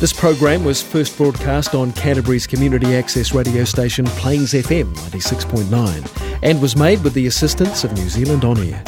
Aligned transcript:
This 0.00 0.12
program 0.12 0.62
was 0.64 0.80
first 0.80 1.16
broadcast 1.16 1.74
on 1.74 1.90
Canterbury's 1.92 2.46
community 2.46 2.94
access 2.94 3.34
radio 3.34 3.64
station 3.64 4.04
Plains 4.20 4.52
FM 4.52 4.94
96.9 4.94 6.38
and 6.44 6.62
was 6.62 6.76
made 6.76 7.02
with 7.02 7.14
the 7.14 7.26
assistance 7.26 7.82
of 7.82 7.92
New 7.94 8.08
Zealand 8.08 8.44
On 8.44 8.56
Air. 8.58 8.84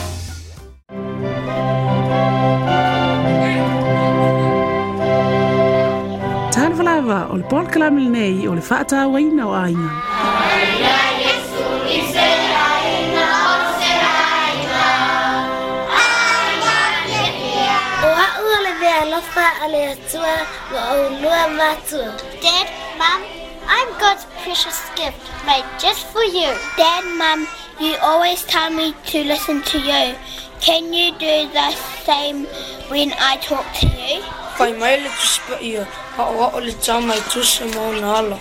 Dad, 22.42 22.70
Mom, 22.98 23.26
I'm 23.66 24.00
God's 24.00 24.24
precious 24.42 24.88
gift 24.96 25.20
made 25.46 25.64
just 25.78 26.06
for 26.06 26.22
you. 26.24 26.56
Dad, 26.78 27.04
Mom, 27.18 27.46
you 27.78 27.94
always 28.02 28.42
tell 28.44 28.70
me 28.70 28.94
to 29.06 29.24
listen 29.24 29.60
to 29.62 29.78
you. 29.78 30.14
Can 30.62 30.92
you 30.94 31.12
do 31.12 31.52
the 31.52 31.70
same 32.04 32.46
when 32.88 33.12
I 33.18 33.36
talk 33.42 33.66
to 33.80 33.86
you? 33.86 34.22
Kai 34.56 34.72
mai 34.72 34.96
le 34.96 35.62
ia, 35.62 35.86
a 36.18 36.58
le 36.58 36.72
tā 36.84 37.04
mai 37.04 37.18
tusa 37.30 37.66
mō 37.70 38.00
nā 38.00 38.16
ala, 38.18 38.40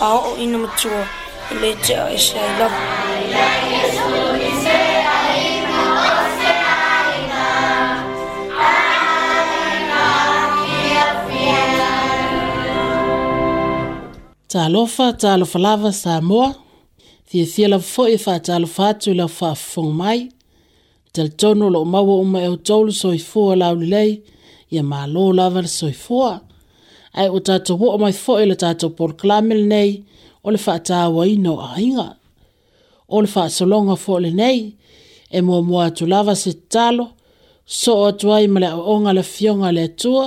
a 0.00 0.06
o 0.26 0.36
ina 0.38 0.58
matua, 0.58 1.06
le 1.60 1.74
te 1.82 1.94
a 1.94 2.10
e 2.10 2.16
se 2.18 2.36
you. 4.32 4.37
talofa 14.48 15.12
talofa 15.12 15.58
lava 15.60 15.92
sa 15.92 16.20
moa 16.28 16.50
thia 17.28 17.46
thia 17.52 17.68
lava 17.72 17.84
foʻi 17.94 18.12
e 18.14 18.18
faatalofa 18.26 18.82
atu 18.90 19.06
i 19.10 19.14
lau 19.20 19.28
faafofoga 19.38 19.92
mai 20.00 20.20
talitono 21.14 21.64
o 21.68 21.72
loo 21.74 21.86
maua 21.92 22.14
uma 22.24 22.40
e 22.42 22.48
outoulu 22.48 22.92
soifua 23.02 23.52
laulilei 23.60 24.10
ia 24.74 24.82
lo 25.14 25.24
lava 25.38 25.60
le 25.62 25.68
soifua 25.80 26.40
ae 27.18 27.28
ua 27.34 27.40
tatou 27.46 27.76
oo 27.88 27.98
mai 28.02 28.12
foʻi 28.24 28.44
le 28.50 28.54
tatou 28.62 28.90
polokalame 28.96 29.54
lenei 29.60 29.90
o 30.46 30.50
le 30.52 30.58
faatauaina 30.66 31.48
o 31.56 31.60
aiga 31.76 32.06
o 33.08 33.16
le 33.22 33.28
faasologa 33.34 33.94
foʻi 34.04 34.20
lenei 34.24 34.58
e 35.30 35.38
muamua 35.40 35.84
atu 35.86 36.06
lava 36.12 36.34
se 36.36 36.52
talo. 36.72 37.06
so 37.66 37.92
o 38.00 38.04
atu 38.08 38.26
ma 38.54 38.58
le 38.62 38.68
aʻoʻoga 38.76 39.10
le 39.16 39.20
afioga 39.20 39.68
le 39.76 39.82
atua 39.90 40.24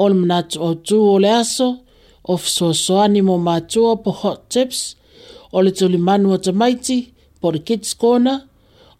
o 0.00 0.04
le 0.08 0.14
manatu 0.20 0.56
outū 0.66 0.96
o 1.14 1.18
le 1.22 1.30
aso 1.30 1.68
of 2.24 2.48
so 2.48 2.72
so 2.72 3.00
animo 3.02 3.38
matua 3.38 3.96
po 3.96 4.10
Hot 4.10 4.48
Tips 4.48 4.96
o 5.52 5.58
le 5.62 5.70
tolimanu 5.70 6.32
o 6.32 6.38
tamaiti 6.38 7.12
po 7.40 7.52
The 7.52 7.58
Kids 7.58 7.94
Corner 7.94 8.46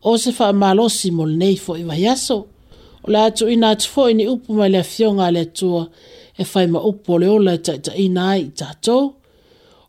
o 0.03 0.17
se 0.19 0.31
faamalosi 0.33 1.11
mo 1.13 1.25
lenei 1.27 1.57
foʻi 1.65 1.83
vaiaso 1.91 2.37
o 3.05 3.07
le 3.09 3.19
atuuina 3.25 3.71
atu 3.73 3.87
foʻi 3.95 4.15
ni 4.17 4.25
upu 4.29 4.53
mai 4.59 4.69
le 4.73 4.79
afioga 4.85 5.23
a 5.29 5.33
le 5.35 5.41
atua 5.49 5.83
e 6.37 6.43
fai 6.53 6.67
ma 6.73 6.79
upu 6.91 7.13
o 7.15 7.19
le 7.21 7.29
ola 7.29 7.53
e 7.55 7.59
taʻitaʻiina 7.67 8.23
ai 8.33 8.41
i 8.45 8.51
tatou 8.59 9.03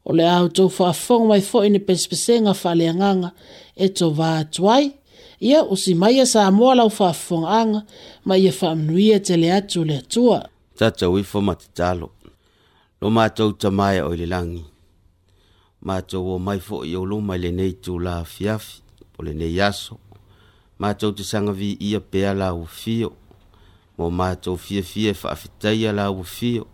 o 0.07 0.11
le 0.17 0.23
a 0.23 0.37
outou 0.43 0.69
faafofoga 0.71 1.25
mai 1.31 1.41
foʻi 1.49 1.67
ni 1.73 1.79
pesepesega 1.87 2.53
faaleagaga 2.61 3.29
e 3.75 3.87
tovā 3.97 4.29
atu 4.47 4.69
ai 4.71 4.85
ia 5.47 5.59
usi 5.73 5.91
maia 5.95 6.23
sa 6.31 6.47
moa 6.57 6.73
lau 6.79 6.89
faafofogaaga 6.99 7.79
ma 8.27 8.33
ia 8.39 8.51
faamanuia 8.59 9.17
tele 9.25 9.47
atu 9.57 9.83
o 9.83 9.87
le 9.91 9.95
atua 9.99 10.37
tatou 10.79 11.19
ifo 11.19 11.39
ma 11.43 11.55
tatalo 11.59 12.14
lo 13.05 13.11
matou 13.11 13.53
tamai 13.53 14.01
o 14.01 14.13
i 14.15 14.17
le 14.17 14.25
lagi 14.33 14.61
matou 15.87 16.25
o 16.33 16.37
mai 16.45 16.57
foʻi 16.67 16.95
ou 16.97 17.05
luma 17.09 17.35
i 17.37 17.41
lenei 17.43 17.71
tulafiafi 17.83 18.81
o 19.19 19.23
lenei 19.27 19.59
aso 19.61 19.93
matou 20.81 21.11
te 21.17 21.23
sagaviia 21.23 21.99
pea 22.11 22.33
la 22.33 22.47
ua 22.57 22.65
fio 22.65 23.11
mo 23.97 24.09
matou 24.09 24.57
fiafia 24.57 25.11
e 25.13 25.19
faafetaia 25.21 25.91
la 25.93 26.07
ua 26.09 26.23
fio 26.23 26.65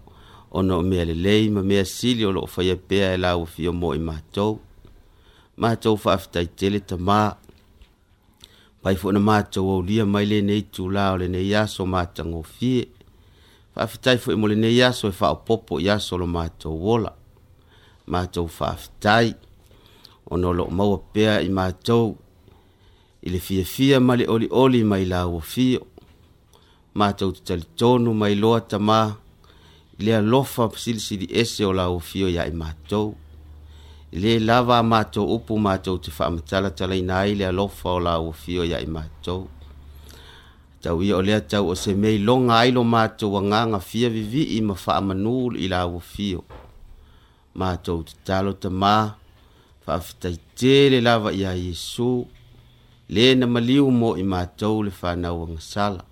ona 0.58 0.78
o 0.78 0.82
mea 0.90 1.04
lelei 1.06 1.50
ma 1.50 1.62
mea 1.70 1.84
sili 1.96 2.24
o 2.26 2.32
loo 2.32 2.48
faia 2.48 2.78
pea 2.90 3.12
e 3.16 3.18
la 3.18 3.36
ua 3.36 3.46
fio 3.46 3.74
mo 3.74 3.92
i 4.00 4.00
matou 4.00 4.60
matou 5.58 5.98
faafetaitele 6.04 6.80
tamā 6.90 7.22
pai 8.82 8.96
foʻi 8.96 9.14
na 9.14 9.20
matou 9.20 9.70
aulia 9.76 10.06
mai 10.08 10.26
lenei 10.32 10.64
tulā 10.64 11.12
o 11.14 11.18
lenei 11.20 11.52
aso 11.62 11.86
matagofie 11.86 12.88
faafitai 13.76 14.16
foʻi 14.24 14.36
mo 14.40 14.46
lenei 14.52 14.80
aso 14.90 15.06
e 15.12 15.16
faaopoopo 15.20 15.74
i 15.84 15.88
aso 15.98 16.16
lo 16.22 16.28
matou 16.38 16.76
ola 16.96 17.12
matou 18.14 18.48
faafitai 18.58 19.28
ona 20.34 20.46
o 20.52 20.54
loo 20.60 20.72
maua 20.78 20.98
pea 21.14 21.34
i 21.48 21.50
matou 21.60 22.06
i 23.26 23.28
le 23.34 23.40
fiafia 23.46 23.98
ma 24.08 24.14
le 24.20 24.26
olioli 24.36 24.80
mai 24.92 25.04
lauafio 25.12 25.82
matou 27.00 27.30
tatalitonu 27.36 28.10
mai 28.22 28.34
loa 28.44 28.60
tamā 28.72 29.00
i 30.00 30.02
le 30.06 30.12
alofa 30.22 30.64
silisili 30.84 31.26
ese 31.42 31.62
o 31.70 31.74
lauafio 31.80 32.28
iā 32.36 32.44
i 32.52 32.56
matou 32.62 33.08
i 34.16 34.18
lē 34.24 34.32
lava 34.50 34.76
a 34.82 34.86
matou 34.94 35.26
upu 35.36 35.54
matou 35.68 35.98
te 36.04 36.10
faamatalatalaina 36.18 37.14
ai 37.24 37.32
le 37.40 37.46
alofa 37.52 37.88
o 37.98 38.00
lauafio 38.08 38.62
iā 38.72 38.78
i 38.88 38.90
matou 38.98 39.42
tau 40.82 41.02
ia 41.06 41.16
o 41.18 41.22
lea 41.22 41.40
tau 41.50 41.66
o 41.72 41.74
se 41.84 41.92
mei 42.02 42.18
longa 42.28 42.54
ai 42.62 42.72
lo 42.78 42.82
mātou 42.94 43.38
agaga 43.40 43.80
fia 43.90 44.10
vivi'i 44.16 44.62
ma 44.68 44.74
fa'amanū 44.84 45.36
i 45.64 45.68
lauafio 45.74 46.42
matou 47.60 48.02
tatalo 48.08 48.54
tamā 48.62 48.96
faafetaitē 49.86 50.74
le 50.94 51.00
lava 51.08 51.30
iā 51.40 51.52
iesu 51.70 52.10
lē 53.14 53.26
na 53.40 53.46
maliu 53.54 53.86
mo 54.00 54.10
i 54.24 54.26
matou 54.34 54.82
le 54.86 54.92
fanau 55.00 55.38
agasala 55.46 56.04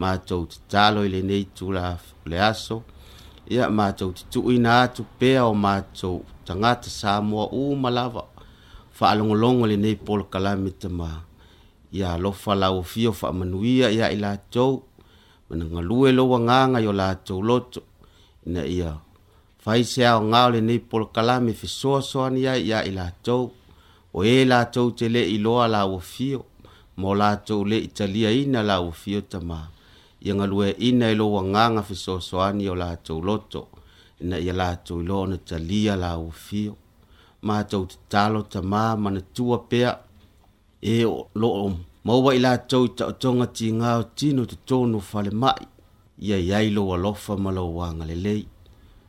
matou 0.00 0.48
tatalo 0.52 1.04
i 1.04 1.12
lenei 1.14 1.44
tulaafo 1.56 2.12
le 2.30 2.36
aso 2.50 2.78
ia 3.54 3.64
matou 3.78 4.10
tutuuina 4.16 4.70
atu 4.84 5.02
pea 5.18 5.44
o 5.52 5.54
matou 5.66 6.16
tagata 6.46 6.88
sa 7.00 7.20
moa 7.28 7.46
uma 7.60 7.88
lava 7.98 8.24
faalogologo 8.98 9.64
lenei 9.72 9.96
polokalame 10.06 10.70
tamā 10.82 11.10
ia 11.96 12.12
alofa 12.14 12.54
lauafia 12.54 13.08
o 13.08 13.12
faamanuia 13.12 13.90
ia 13.90 14.10
i 14.10 14.16
latou 14.16 14.82
mana 15.50 15.64
galue 15.64 16.12
lou 16.12 16.36
agaga 16.36 16.78
i 16.80 16.86
o 16.86 16.92
latou 16.92 17.42
loto 17.42 17.80
ina 18.46 18.66
ia 18.66 18.92
fai 19.58 19.84
se 19.84 20.04
aoga 20.06 20.44
o 20.46 20.50
lenei 20.50 20.78
polokalame 20.78 21.52
fesoasoani 21.54 22.46
ai 22.46 22.62
iā 22.68 22.80
i 22.88 22.92
latou 22.98 23.50
o 24.14 24.18
ē 24.24 24.44
latou 24.44 24.90
te 24.98 25.06
leʻi 25.08 25.38
loa 25.44 25.64
lauafio 25.74 26.40
ma 26.98 27.06
o 27.12 27.14
latou 27.14 27.64
leʻi 27.70 27.88
taliaina 27.96 28.60
lauafio 28.68 29.20
tamā 29.32 29.60
ia 30.26 30.34
galueina 30.38 31.10
i 31.12 31.16
lou 31.18 31.38
agaga 31.40 31.82
fesoasoani 31.88 32.64
o 32.72 32.76
latou 32.82 33.20
loto 33.28 33.60
ina 34.20 34.36
ia 34.44 34.52
latou 34.52 35.00
i 35.02 35.06
loa 35.08 35.22
ona 35.26 35.36
talia 35.48 35.94
lauafio 36.02 36.74
matou 37.46 37.86
tatalo 37.90 38.40
tamā 38.52 38.82
ma 39.02 39.10
na 39.16 39.20
tua 39.36 39.58
pea 39.70 39.98
e 40.80 41.02
lo 41.34 41.48
o 41.48 41.72
maua 42.04 42.34
i 42.34 42.38
latou 42.40 42.84
i 42.86 42.90
taʻotoga 42.92 43.46
tigā 43.56 43.94
o 43.98 44.04
no 44.36 44.44
te 44.46 44.56
tonu 44.66 45.00
falema'i 45.00 45.66
ia 46.18 46.36
i 46.38 46.52
ai 46.52 46.70
lou 46.70 46.92
alofa 46.94 47.36
ma 47.36 47.50
lou 47.50 47.80
agalelei 47.82 48.44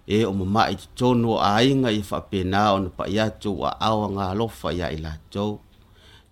e 0.07 0.23
o 0.25 0.31
nga 0.33 0.69
i 0.72 0.75
totonu 0.75 1.31
o 1.33 1.38
on 1.38 1.83
ia 1.91 2.03
faapenā 2.09 2.61
ona 2.75 2.89
paʻi 2.97 3.19
atu 3.19 3.51
ua 3.59 3.75
ao 3.79 4.03
agalofa 4.07 4.72
iā 4.73 4.91
i 4.94 4.97
latou 5.01 5.59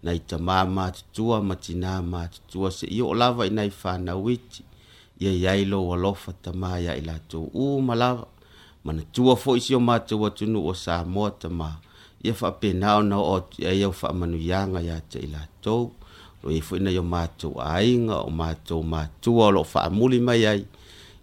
nai 0.03 0.19
tamā 0.19 0.63
matutua 0.67 1.41
ma 1.43 1.55
tinā 1.55 1.99
matutua 2.01 2.69
seʻi 2.71 3.01
oo 3.03 3.13
lava 3.13 3.45
inai 3.45 3.69
fanauiti 3.69 4.63
ia 5.19 5.31
i 5.31 5.47
ai 5.47 5.65
lou 5.65 5.91
alofa 5.93 6.33
tamā 6.43 6.79
iā 6.79 6.95
i 6.95 7.01
latou 7.01 7.51
uma 7.53 7.95
lava 7.95 8.27
ma 8.83 8.93
na 8.93 9.03
tua 9.11 9.35
foʻi 9.35 9.59
sio 9.61 9.79
matou 9.79 10.25
atunuu 10.27 10.67
o 10.71 10.73
sa 10.73 11.03
moa 11.05 11.31
tamā 11.31 11.73
ia 12.25 12.33
faapenaona 12.33 13.17
o 13.17 13.43
ai 13.69 13.83
au 13.85 13.93
faamanuiaga 13.99 14.81
iā 14.87 14.97
te 15.09 15.19
i 15.23 15.27
latou 15.33 15.81
lo 16.43 16.47
ia 16.53 16.61
foʻi 16.67 16.81
nai 16.85 16.97
o 16.97 17.03
matou 17.03 17.53
aiga 17.75 18.15
o 18.21 18.29
matou 18.41 18.81
matua 18.93 19.45
o 19.47 19.51
loo 19.57 19.63
faamuli 19.73 20.19
mai 20.27 20.41
ai 20.51 20.61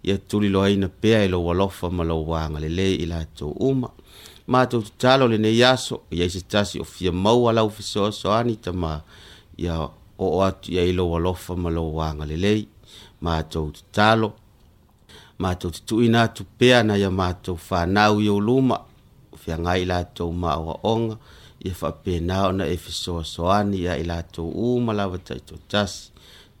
ia 0.07 0.17
tuliloaina 0.17 0.87
pea 1.01 1.23
e 1.25 1.27
lou 1.27 1.51
alofa 1.51 1.89
ma 1.97 2.03
lou 2.03 2.23
agalelē 2.35 2.87
i 3.03 3.05
latou 3.05 3.51
uma 3.69 3.89
matou 4.47 4.81
tatalo 4.83 5.27
lenei 5.27 5.63
aso 5.63 5.95
iai 6.11 6.29
se 6.29 6.41
tasi 6.41 6.79
o 6.79 6.83
fia 6.83 7.11
maua 7.11 7.51
lau 7.53 7.69
fesoasoani 7.69 8.55
tamā 8.63 8.99
ia 9.57 9.75
oo 10.19 10.41
atu 10.47 10.71
iai 10.71 10.91
lou 10.93 11.15
alofa 11.17 11.55
ma 11.55 11.69
lou 11.69 12.01
agalelei 12.01 12.67
matou 13.21 13.71
tatalo 13.71 14.33
matou 15.39 15.71
tutuina 15.71 16.23
atu 16.27 16.43
pea 16.57 16.83
na 16.83 16.95
ia 16.97 17.11
matou 17.11 17.57
fanau 17.57 18.21
i 18.21 18.27
ou 18.29 18.39
luma 18.41 18.79
fiagai 19.43 19.81
latou 19.91 20.29
maaoaoga 20.41 21.15
ia 21.65 21.73
faapena 21.79 22.35
ona 22.49 22.63
e 22.73 22.77
fesoasoani 22.85 23.77
ia 23.83 23.93
i 24.01 24.05
latou 24.11 24.47
uma 24.67 24.91
lava 24.99 25.17
taʻitoetasi 25.27 25.99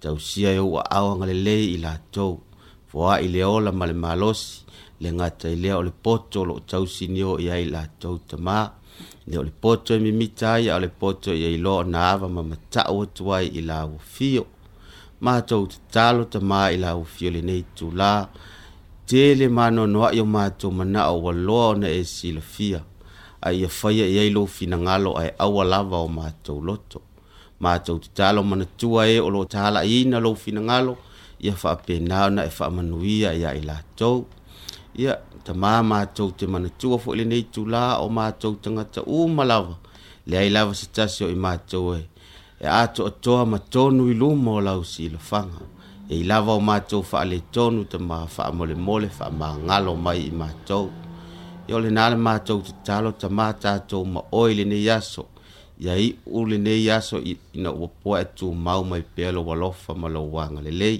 tausia 0.01 0.49
e 0.59 0.61
uaau 0.71 1.05
agalelei 1.13 1.63
i 1.75 1.77
latou 1.85 2.31
foaʻi 2.91 3.25
le 3.33 3.41
ola 3.55 3.71
ma 3.79 3.85
le 3.91 3.95
malosi 4.05 4.49
le 5.03 5.09
gata 5.19 5.47
i 5.55 5.57
lea 5.63 5.75
o 5.79 5.83
le 5.87 5.93
poto 6.05 6.39
loo 6.49 6.59
tausinio 6.71 7.31
i 7.45 7.47
ai 7.55 7.65
latou 7.75 8.15
tamā 8.29 8.59
le 9.29 9.35
o 9.39 9.43
le 9.47 9.53
poto 9.63 9.89
e 9.97 9.99
mimita 10.05 10.51
ia 10.65 10.75
o 10.77 10.81
le 10.85 10.89
poto 11.01 11.27
ia 11.41 11.49
iloa 11.57 11.79
ona 11.83 11.99
ava 12.13 12.27
ma 12.35 12.41
mataʻu 12.51 12.95
atu 13.05 13.23
ai 13.37 13.45
i 13.59 13.61
lauafio 13.69 14.43
matou 15.25 15.63
tatalo 15.73 16.23
tamā 16.33 16.59
i 16.75 16.77
lauafio 16.85 17.29
lenei 17.35 17.61
tulā 17.77 18.13
tele 19.13 19.45
manoanoa 19.47 20.09
ia 20.17 20.25
matou 20.25 20.71
manaʻo 20.79 21.15
aloa 21.31 21.67
ona 21.73 21.85
e 21.87 22.03
silafia 22.03 22.79
a 23.41 23.51
ia 23.53 23.69
faia 23.69 24.05
e 24.09 24.13
i 24.13 24.17
ai 24.19 24.29
lo 24.33 24.45
finagalo 24.47 25.11
ae 25.21 25.31
aua 25.37 25.63
lava 25.63 25.97
o 26.01 26.07
matou 26.07 26.59
loto 26.65 26.99
matou 27.59 27.99
tatalo 27.99 28.43
manatua 28.43 29.05
e 29.07 29.19
o 29.21 29.29
loo 29.29 29.45
talaʻiina 29.53 30.17
lou 30.25 30.33
finagalo 30.35 30.97
ia 31.39 31.53
faapena 31.53 32.25
ona 32.25 32.45
e 32.49 32.51
faamanuia 32.57 33.33
ia 33.37 33.53
i 33.59 33.61
latou 33.61 34.25
ia 34.97 35.19
tamā 35.45 35.71
matou 35.91 36.31
te 36.31 36.47
manatua 36.49 36.97
foʻi 37.03 37.17
lenei 37.19 37.45
tulā 37.53 37.83
o 38.01 38.09
matou 38.09 38.55
tagata 38.63 39.03
uma 39.05 39.43
lava 39.45 39.75
leai 40.25 40.49
lava 40.49 40.73
se 40.73 40.89
tasi 40.95 41.21
o 41.25 41.29
i 41.29 41.35
matou 41.45 41.93
e 42.01 42.01
e 42.65 42.67
atoatoa 42.81 43.45
matonu 43.45 44.09
i 44.09 44.13
luma 44.17 44.51
o 44.57 44.61
lau 44.61 44.81
silafaga 44.83 45.61
e 46.13 46.19
i 46.19 46.23
lava 46.29 46.53
o 46.57 46.61
mātou 46.69 47.01
whaale 47.09 47.39
tonu 47.55 47.85
te 47.89 47.97
mā 48.09 48.19
whaamolemole 48.35 49.07
whaamangalo 49.17 49.95
mai 50.05 50.19
i 50.27 50.31
mātou. 50.41 50.89
I 51.67 51.73
ole 51.77 51.89
nāle 51.95 52.17
le 52.19 52.33
te 52.49 52.55
talo 52.89 53.11
ta 53.21 53.29
mā 53.29 53.49
tātou 53.63 54.05
ma 54.13 54.21
oile 54.41 54.65
ne 54.67 54.75
yaso. 54.83 55.25
Ia 55.79 55.95
i 55.97 56.09
ule 56.39 56.57
ne 56.61 56.75
yaso 56.75 57.17
i 57.17 57.33
ina 57.57 57.71
ua 57.73 57.89
poa 58.03 58.19
e 58.21 58.27
tū 58.37 58.51
mau 58.53 58.83
mai 58.83 59.01
pēlo 59.17 59.43
walofa 59.47 59.93
ma 60.03 60.07
lo 60.07 60.21
wanga 60.35 60.61
lelei. 60.67 60.99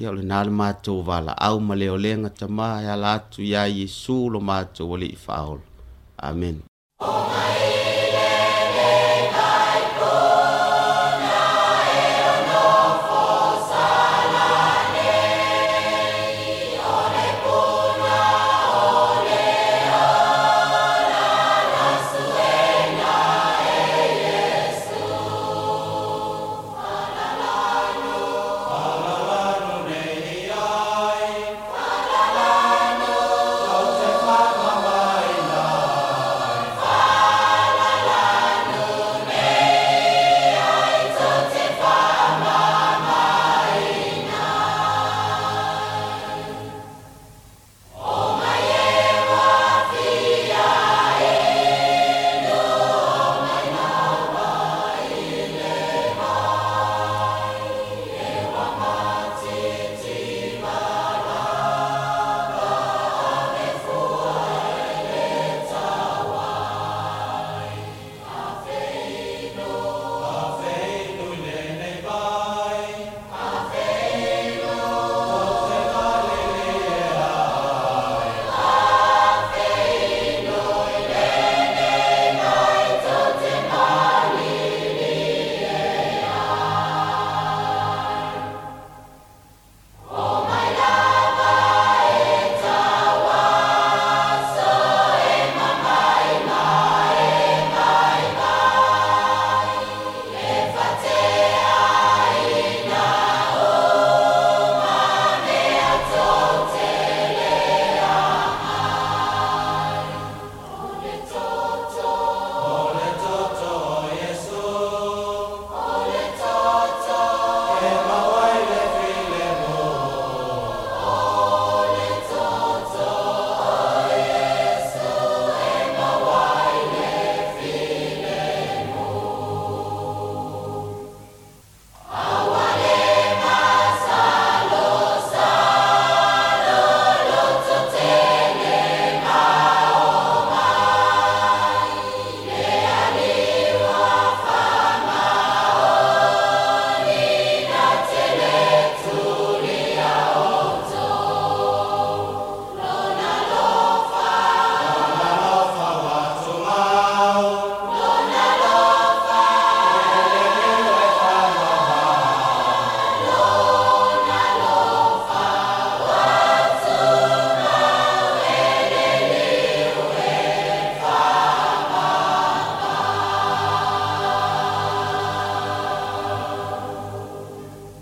Ia 0.00 0.10
ole 0.10 0.22
nāle 0.26 0.50
mātou 0.52 1.04
wala 1.06 1.32
au 1.46 1.60
ma 1.60 1.74
leo 1.78 1.96
lenga 1.96 2.28
ta 2.36 2.46
mā 2.48 2.72
e 2.82 2.88
ala 2.92 3.14
atu 3.20 3.42
ia 3.46 3.66
Yesu 3.70 4.18
lo 4.28 4.40
mātou 4.40 4.90
wali 4.94 5.12
i 5.14 5.58
Amen. 6.18 6.62
Oh, 6.98 7.55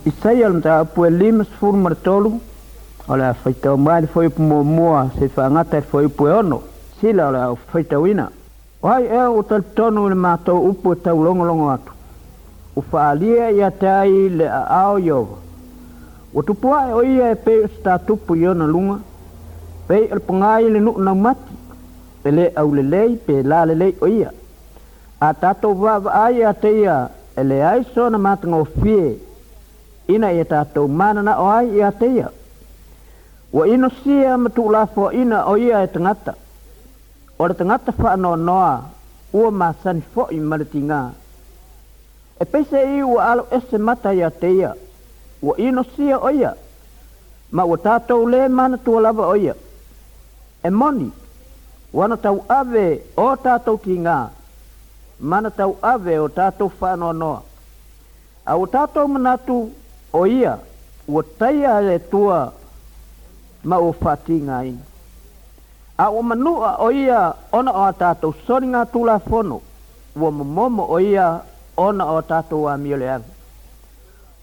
i 0.06 0.10
saia 0.22 0.48
lo 0.48 0.54
matakapu 0.54 1.06
e 1.06 1.10
lima 1.10 1.44
sefulu 1.44 1.80
lah, 1.80 1.80
eh, 1.80 1.82
ma 1.82 1.90
ya 1.94 1.94
le 1.94 1.96
tolu 2.04 2.40
o 3.08 3.14
le 3.16 3.22
ya. 3.24 3.30
a 3.30 3.34
faitaumai 3.34 4.00
le 4.00 4.06
foi 4.06 4.26
upu 4.26 4.42
muamua 4.42 5.10
se 5.18 5.28
faagata 5.28 5.76
i 5.76 5.80
le 5.80 5.86
foi 5.86 6.04
upu 6.06 6.26
e 6.26 6.30
ono 6.32 6.62
sila 7.00 7.28
o 7.28 7.32
le 7.32 7.38
a 7.38 7.54
faitauina 7.72 8.30
o 8.82 8.88
ai 8.88 9.04
ea 9.06 9.30
ua 9.30 9.42
talitonu 9.44 10.04
i 10.04 10.08
le 10.08 10.14
matou 10.14 10.68
upu 10.68 10.92
e 10.92 10.96
taulogologo 11.00 11.70
atu 11.70 11.92
u 12.76 12.82
faaalia 12.82 13.50
ia 13.50 13.70
te 13.70 13.86
ai 13.86 14.28
le 14.28 14.48
aao 14.48 14.98
ieova 14.98 15.36
ua 16.34 16.42
tupu 16.42 16.74
ae 16.74 16.92
o 16.92 17.02
ia 17.02 17.30
e 17.30 17.34
pei 17.36 17.64
o 17.64 17.68
se 17.68 17.80
tatupu 17.82 18.36
i 18.36 18.46
ona 18.46 18.66
luga 18.66 18.98
pei 19.88 20.08
o 20.10 20.14
le 20.14 20.20
pagai 20.20 20.70
le 20.70 20.80
nuu 20.80 20.98
naumati 21.00 21.52
pe 22.22 22.30
lē 22.30 22.50
aulelei 22.56 23.16
pe 23.24 23.42
la 23.42 23.64
lelei 23.66 23.94
o 24.00 24.06
ia 24.06 24.30
a 25.20 25.32
tatou 25.34 25.74
vaavaai 25.74 26.44
a 26.44 26.52
te 26.54 26.68
ia 26.80 27.08
e 27.36 27.42
leai 27.42 27.84
sona 27.94 28.18
matagofie 28.18 29.16
ina 30.08 30.30
ia 30.32 30.44
tatou 30.44 30.88
manana 30.88 31.36
o 31.40 31.48
ai 31.48 31.68
ia 31.78 31.92
teia 31.92 32.28
ua 33.52 33.66
inosia 33.68 34.36
ma 34.38 34.50
tuulafoaina 34.50 35.44
o 35.46 35.56
ia 35.56 35.82
e 35.82 35.86
tagata 35.88 36.34
o 37.38 37.46
le 37.48 37.54
tagata 37.54 37.92
faanoanoa 37.92 38.84
ua 39.32 39.50
masani 39.50 40.02
foʻi 40.16 40.38
ma 40.50 40.56
le 40.56 40.64
tigā 40.72 41.00
e 42.40 42.44
peise 42.44 42.78
i 42.96 43.02
ua 43.02 43.30
alo 43.32 43.44
ese 43.56 43.78
mata 43.78 44.12
iā 44.12 44.30
teia 44.40 44.70
ua 45.42 45.54
inosia 45.58 46.18
o 46.18 46.28
ia 46.30 46.52
ma 47.50 47.64
ua 47.64 47.76
le 48.08 48.38
mana 48.40 48.48
manatua 48.50 49.00
lava 49.02 49.26
o 49.26 49.36
e 50.66 50.70
moni 50.70 51.12
Wana 51.94 52.16
tau 52.16 52.44
ave 52.48 53.02
o 53.16 53.36
tatou 53.36 53.76
tigā 53.78 54.28
Mana 55.20 55.50
tau 55.50 55.76
ave 55.82 56.18
o 56.18 56.26
fa 56.28 56.52
faanoanoa 56.80 57.42
a 58.46 58.56
ua 58.56 58.66
tatou 58.66 59.08
manatu 59.08 59.70
o 60.14 60.26
ia 60.26 60.58
ua 61.08 61.22
taia 61.38 61.80
le 61.80 61.98
tua 61.98 62.52
ma 63.68 63.76
ua 63.78 63.92
fatiga 63.92 64.64
ina 64.70 64.78
a 66.02 66.10
ua 66.14 66.22
manu'a 66.28 66.70
o 66.76 66.88
ia 67.04 67.20
ona 67.56 67.70
o 67.72 67.82
a 67.82 67.92
tatou 68.00 68.32
soniga 68.46 68.80
tulafono 68.92 69.56
ua 70.20 70.30
momomo 70.36 70.84
o 70.88 70.98
ia 71.12 71.26
ona 71.86 72.04
o 72.14 72.18
tatou 72.30 72.62
amioleaga 72.74 73.28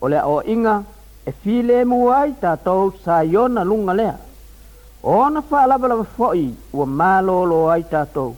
o 0.01 0.05
le 0.11 0.17
a 0.19 0.25
o'iga 0.35 0.75
e 1.25 1.31
filemu 1.41 1.97
ai 2.19 2.29
tatou 2.43 2.81
saiona 3.05 3.61
luga 3.69 3.93
lea 3.99 4.13
ona 5.19 5.39
fa'alavalava 5.49 6.03
fo'i 6.17 6.47
ua 6.77 6.85
mālōlō 6.99 7.57
ai 7.73 7.83
tatou 7.95 8.29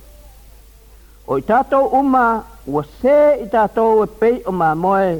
o 1.31 1.37
i 1.37 1.41
tatou 1.51 1.83
uma 1.99 2.25
ua 2.73 2.83
sē 3.01 3.17
i 3.43 3.47
tatou 3.55 3.89
e 4.03 4.07
pei 4.21 4.35
o 4.45 4.51
mamoe 4.51 5.11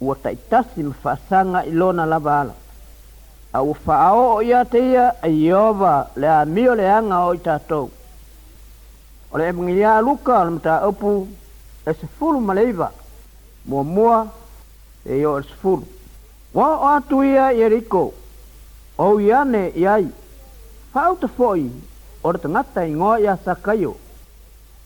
ua 0.00 0.14
taʻitasi 0.22 0.84
fa'asaga 1.02 1.60
i 1.68 1.70
lona 1.70 2.06
lava 2.08 2.32
ala 2.40 2.54
aua 3.58 3.74
faaoo 3.86 4.40
iā 4.42 4.60
te 4.72 4.80
ia 4.90 5.02
e 5.26 5.28
ieova 5.38 5.94
le 6.22 6.28
amio 6.34 6.74
leaga 6.74 7.16
o 7.26 7.32
i 7.36 7.40
tatou 7.48 7.88
e 7.88 7.90
o 9.34 9.38
le 9.38 9.48
evagelia 9.52 10.00
luka 10.06 10.38
o 10.40 10.44
le 10.44 10.50
mataupu 10.50 11.10
e 11.92 11.92
sefulu 12.00 12.40
ma 12.40 12.54
le 12.54 12.62
iva 12.68 12.88
muamua 13.68 14.20
e 15.04 15.18
io 15.22 15.32
e 15.40 15.42
sefulu 15.42 15.84
ua 16.54 16.68
o'o 16.76 16.86
atu 16.96 17.18
ia 17.22 17.50
ieriko 17.58 18.02
ou 19.08 19.20
i 19.20 19.28
ane 19.34 19.64
i 19.82 19.84
ai 19.86 20.06
faauta 20.94 21.28
fo'i 21.28 21.66
o 22.22 22.32
le 22.32 22.38
tagata 22.38 22.86
igoa 22.88 23.18
iā 23.26 23.34
sakaio 23.44 23.92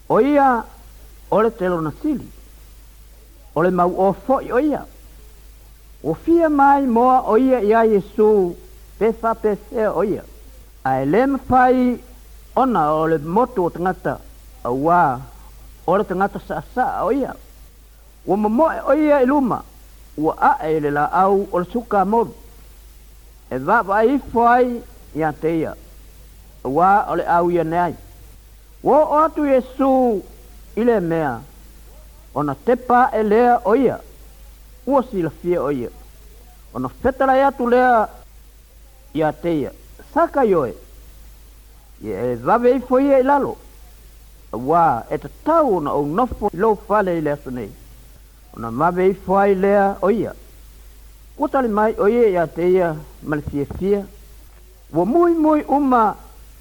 o 0.09 0.19
ia 0.21 0.49
o 1.31 1.41
le 1.43 1.51
sili 2.03 2.29
o 3.55 3.63
le 3.63 3.71
mauō 3.79 4.11
fo'i 4.27 4.51
o 4.59 4.59
ia 4.59 4.83
O 6.07 6.13
fir 6.15 6.49
mai 6.53 6.85
mo 6.87 7.03
oier 7.33 7.65
ja 7.65 7.81
je 7.89 7.99
so 8.17 8.27
befa 9.01 9.31
pe 9.43 9.55
se 9.69 9.87
oier. 10.01 10.25
A 10.85 10.93
lem 11.13 11.39
fai 11.49 11.77
on 12.61 12.77
ole 12.77 13.19
mottonata 13.35 14.15
a 14.65 14.71
wa 14.85 15.21
ortengata 15.93 16.39
sa 16.49 16.57
sa 16.75 16.85
oier. 17.09 17.33
Wo 18.27 18.35
ma 18.37 18.49
mo 18.57 18.67
oier 18.93 19.23
e 19.23 19.27
luma 19.31 19.59
wo 20.23 20.31
a 20.37 20.51
ele 20.73 20.91
la 20.97 21.05
a 21.05 21.29
o 21.31 21.59
suka 21.73 22.01
mo. 22.13 22.23
E 23.51 23.57
va 23.67 23.79
va 23.89 23.97
e 24.05 24.15
foi 24.33 24.67
ya 25.21 25.31
teia. 25.43 25.73
A 26.65 26.69
wa 26.77 26.91
ole 27.13 27.25
a 27.27 27.39
ya 27.57 27.65
nei. 27.75 27.95
Wo 28.87 28.97
otu 29.25 29.41
je 29.51 29.59
so 29.79 29.91
ile 30.81 30.97
mea. 31.11 31.33
Ona 32.39 32.55
tepa 32.67 33.01
e 33.15 33.21
lea 33.31 33.53
oier. 33.75 34.01
uosila 34.87 35.31
fia 35.31 35.63
o 35.63 35.71
ia 35.73 35.89
ona 36.75 36.89
fetalai 36.89 37.43
atu 37.43 37.69
lea 37.69 38.09
iā 39.15 39.29
teia 39.43 39.71
saka 40.15 40.45
ioe 40.45 40.75
ia 42.05 42.21
e 42.25 42.35
vave 42.37 42.73
ai 42.73 42.81
foia 42.89 43.19
i 43.21 43.25
lalo 43.27 43.55
auā 44.53 44.87
e 45.17 45.19
tatau 45.25 45.77
ona 45.77 45.93
ou 45.93 46.07
nofo 46.07 46.51
i 46.55 46.63
lou 46.65 46.77
fale 46.89 47.17
i 47.19 47.21
le 47.23 47.33
aso 47.33 47.51
nei 47.51 47.71
ona 48.57 48.71
vave 48.71 49.05
ai 49.05 49.15
ai 49.45 49.55
lea 49.55 49.87
o 50.03 50.11
ia 50.11 50.35
ua 51.39 51.49
tale 51.49 51.69
mai 51.69 51.95
o 51.99 52.09
ia 52.09 52.29
iā 52.35 52.47
teia 52.57 52.95
ma 53.23 53.37
le 53.37 53.43
fiafia 53.43 54.05
ua 54.93 55.05
muimui 55.05 55.65
uma 55.69 56.05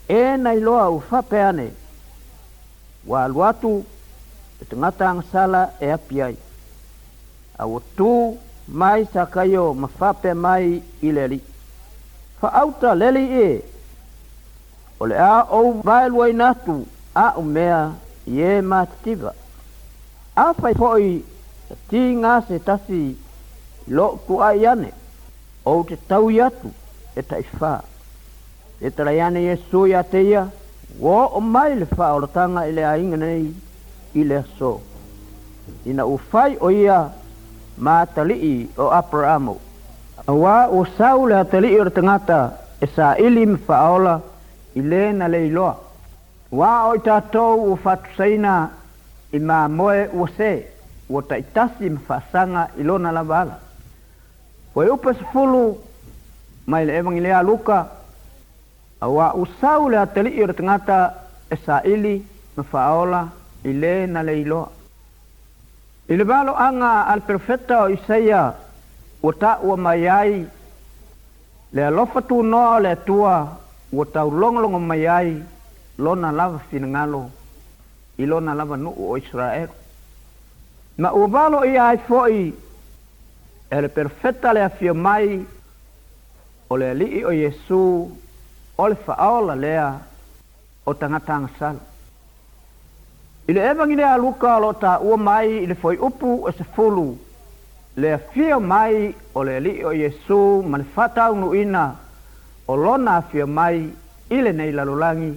ēna 0.09 0.55
iloa 0.57 0.87
ua 0.89 1.01
faapea 1.09 1.49
ane 1.49 1.67
ua 3.07 3.23
alu 3.27 3.43
atu 3.43 3.75
e 4.61 4.65
tagata 4.65 5.09
agasala 5.09 5.69
e 5.81 5.91
api 5.91 6.21
ai 6.21 6.37
awa 7.63 7.79
tū 7.97 8.13
mai 8.67 9.05
sakayo 9.13 9.73
mafape 9.73 10.31
mai 10.43 10.81
i 11.07 11.09
leli. 11.17 11.39
Fa 12.39 12.49
auta 12.61 12.91
leli 13.01 13.23
e, 13.47 13.61
ole 14.99 15.15
a 15.27 15.35
ou 15.59 15.69
vai 15.87 16.05
luai 16.13 16.33
natu 16.41 16.75
a 17.15 17.25
umea 17.41 17.79
ye 18.25 18.49
mativa. 18.69 19.31
A 20.43 20.45
fai 20.59 20.73
poi 20.81 21.07
ti 21.89 22.01
ngā 22.23 22.33
se 22.47 22.59
tasi 22.67 23.01
lo 23.87 24.07
ku 24.27 24.41
a 24.47 24.51
iane, 24.59 24.91
ou 25.69 25.83
te 25.87 25.95
tau 26.09 26.27
iatu 26.31 26.71
e 27.15 27.21
taifā. 27.31 27.73
E 28.83 28.89
tala 28.91 29.11
iane 29.15 29.45
e 29.53 29.55
sui 29.69 29.93
a 29.95 30.03
teia, 30.03 30.47
wō 30.99 31.15
o 31.39 31.39
mai 31.39 31.75
le 31.79 31.87
wha 31.95 32.09
o 32.17 32.23
le 32.25 32.67
i 32.69 32.71
le 32.77 32.83
a 32.91 32.97
inga 32.97 33.17
nei 33.17 33.45
i 34.19 34.23
le 34.29 34.43
so. 34.57 34.79
Ina 35.85 36.03
u 36.05 36.17
fai 36.31 36.57
o 36.59 36.69
ia 36.69 36.99
matali'i 37.77 38.69
o 38.77 38.89
apramu 38.91 39.57
awa 40.27 40.69
usau 40.69 41.27
le 41.27 41.35
atali'i 41.35 41.79
o 41.81 41.89
tengata 41.89 42.53
esa 42.81 43.15
ilim 43.17 43.57
fa'ola 43.57 44.21
ile 44.75 45.11
na 45.13 45.27
leiloa 45.27 45.75
wa 46.51 46.87
o 46.89 46.97
tatou 46.97 47.71
u 47.73 47.77
fatusaina 47.77 48.69
i 49.31 49.39
mamoe 49.39 50.07
ua 50.13 50.27
se 50.37 50.65
ua 51.09 51.21
taʻitasi 51.21 51.89
ma 51.89 51.99
faasaga 52.07 52.67
i 52.79 52.83
lona 52.83 53.11
lava 53.11 53.39
ala 53.41 53.57
ua 54.75 54.85
upe 54.93 55.13
sefulu 55.13 55.77
mai 56.67 56.85
le 56.85 56.97
evagilia 56.97 57.41
luka 57.43 57.87
auā 59.01 59.33
usau 59.35 59.89
le 59.89 59.97
atalii 59.97 60.43
o 60.43 60.47
le 60.47 60.53
tagata 60.53 61.13
esaʻili 61.49 62.15
ma 62.55 62.63
faaola 62.63 63.21
i 63.63 63.71
lē 63.81 63.93
na 64.07 64.21
le 64.23 64.39
iloa 64.41 64.69
ilivalo'aga 66.09 66.91
alperofeta 67.13 67.77
o 67.83 67.87
isaia 67.89 68.53
ua 69.23 69.33
ta'ua 69.33 69.77
mai 69.77 70.07
ai 70.09 70.47
le 71.73 71.85
alofa 71.85 72.19
tunō 72.19 72.81
le 72.81 72.91
atua 72.91 73.47
ua 73.91 74.05
taulogologo 74.05 74.79
mai 74.79 75.07
ai 75.07 75.43
lona 75.97 76.31
lava 76.35 76.59
finagalo 76.71 77.29
i 78.17 78.25
lona 78.27 78.53
lava 78.57 78.75
nu'u 78.77 79.11
o 79.11 79.15
isra'el 79.17 79.69
ma 80.97 81.11
ua 81.11 81.27
valo'i 81.31 81.77
ai 81.77 81.97
fo'i 82.07 82.53
e 83.71 83.81
le 83.81 83.89
perofeta 83.89 84.53
le 84.53 84.63
afia 84.63 84.93
mai 84.93 85.47
o 86.69 86.77
le 86.77 86.89
ali'i 86.89 87.23
o 87.25 87.31
iesu 87.31 87.83
o 88.77 88.87
le 88.89 88.95
fa'aola 88.95 89.55
lea 89.55 89.87
o 90.85 90.93
tagata 90.93 91.33
agasalo 91.35 91.79
Il 93.45 93.57
evang 93.57 93.91
in 93.91 93.97
le 93.97 94.03
a 94.03 94.17
luka 94.17 94.59
lota 94.59 94.97
oo 95.03 95.17
mai 95.17 95.65
le 95.67 95.75
foi 95.81 95.95
upu 96.07 96.29
e 96.47 96.51
se 96.57 96.63
fou, 96.73 97.17
le 98.01 98.11
fio 98.31 98.59
mai 98.61 99.13
o 99.33 99.43
le 99.43 99.55
o 99.87 99.91
Jeu 99.91 100.61
manfata 100.71 101.29
unu 101.31 101.53
ina 101.53 101.85
o 102.67 102.73
lonafir 102.75 103.45
mai 103.47 103.77
ile 104.37 104.51
ne 104.53 104.71
la 104.71 104.83
lolangi 104.85 105.33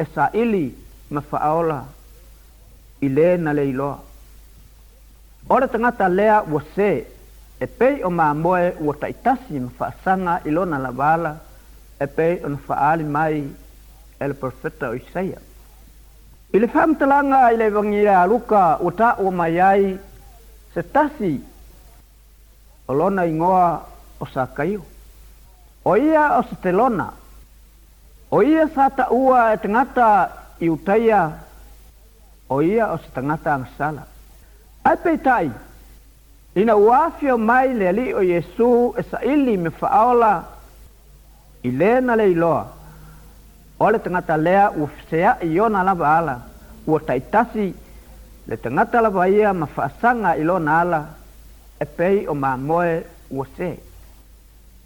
e 0.00 0.04
sa 0.14 0.28
ili 0.42 0.64
mafaola 1.10 1.80
il 3.04 3.12
le 3.16 3.36
na 3.38 3.52
lelor. 3.52 3.96
Oda 5.48 5.66
tan 5.68 6.12
lea 6.18 6.42
wo 6.50 6.60
se 6.74 6.90
e 7.60 7.66
pei 7.66 8.02
o 8.04 8.10
ma 8.10 8.26
moe 8.34 8.74
wo 8.84 8.92
Titanin 8.92 9.70
fasanga 9.78 10.34
ilo 10.44 10.64
na 10.64 10.78
la 10.78 10.92
bala 10.92 11.32
e 11.98 12.06
pei 12.06 12.40
on 12.44 12.58
faali 12.66 13.04
mai 13.04 13.36
el 14.20 14.32
profeta 14.34 14.92
Iiah. 14.94 15.51
i 16.52 16.58
le 16.58 16.68
faamatalaga 16.68 17.38
i 17.52 17.56
le 17.56 17.64
evagelia 17.66 18.26
luka 18.28 18.76
ua 18.80 18.92
taʻuamai 18.98 19.60
ai 19.70 19.84
se 20.74 20.82
tasi 20.92 21.34
o 22.88 22.92
lona 22.94 23.24
igoa 23.24 23.68
o 24.20 24.26
sa 24.26 24.48
o 25.84 25.96
ia 25.96 26.24
o 26.38 26.42
se 26.50 26.56
telona 26.62 27.08
o 28.30 28.42
ia 28.42 28.68
sa 28.74 28.88
taʻua 28.88 29.40
e 29.54 29.56
tagata 29.64 30.08
iutaia 30.60 31.20
o 32.48 32.60
ia 32.62 32.92
o 32.92 32.98
se 32.98 33.08
tagata 33.14 33.50
agasala 33.54 34.02
ae 34.84 34.96
peitaʻi 35.04 35.50
ina 36.60 36.76
ua 36.76 37.04
afio 37.06 37.38
mai 37.38 37.72
le 37.78 37.88
ali'i 37.88 38.12
o 38.14 38.22
iesu 38.22 38.92
e 39.00 39.02
saʻili 39.10 39.56
me 39.58 39.70
fa'aola 39.70 40.34
i 41.62 41.70
lē 41.78 41.92
na 42.00 42.14
le 42.20 42.30
iloa 42.30 42.64
o 43.82 43.90
le 43.90 43.98
tagata 43.98 44.36
lea 44.36 44.70
ua 44.78 44.86
feseaʻi 45.10 45.58
ona 45.64 45.82
lava 45.84 46.06
ala 46.18 46.34
ua 46.86 46.98
taʻitasi 47.08 47.66
le 48.48 48.56
tagata 48.62 49.00
lava 49.02 49.26
ia 49.28 49.52
ma 49.52 49.66
faasaga 49.66 50.36
i 50.38 50.42
lona 50.48 50.72
ala 50.82 51.00
e 51.80 51.84
pei 51.96 52.16
o 52.30 52.34
mamoe 52.34 52.94
ua 53.36 53.46
fē 53.56 53.70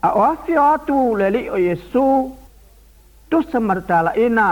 a 0.00 0.08
o 0.18 0.22
afio 0.32 0.62
atu 0.74 0.96
le 1.18 1.26
alii 1.26 1.48
o 1.54 1.58
iesu 1.66 2.06
tusa 3.30 3.60
ma 3.60 3.74
tatalaʻina 3.74 4.46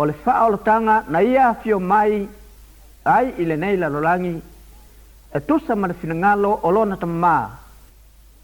o 0.00 0.06
le 0.08 0.14
faaolotaga 0.24 0.96
na 1.12 1.18
ia 1.30 1.44
afio 1.52 1.78
mai 1.80 2.12
ai 3.14 3.26
i 3.38 3.44
lenei 3.50 3.76
lalolagi 3.82 4.34
e 5.36 5.38
tusa 5.48 5.72
ma 5.80 5.86
le 5.90 5.94
finagalo 6.00 6.50
o 6.62 6.68
lona 6.76 6.96
tamamā 7.02 7.36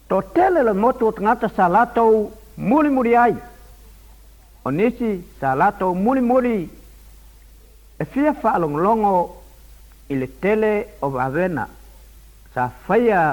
toatele 0.09 0.63
le 0.63 0.73
motu 0.73 1.03
o 1.07 1.11
muli 1.17 1.51
sa 1.57 1.65
latou 1.75 2.31
mulimuli 2.69 3.15
ai 3.17 3.35
onisi 4.65 5.21
sa 5.39 5.55
latou 5.57 5.95
mulimuli 5.95 6.69
e 7.99 8.05
fia 8.05 8.33
fa'alogologo 8.33 9.35
i 10.09 10.15
le 10.15 10.27
tele 10.39 10.85
o 11.01 11.09
vaavena 11.09 11.65
sa 12.53 12.69
faia 12.85 13.25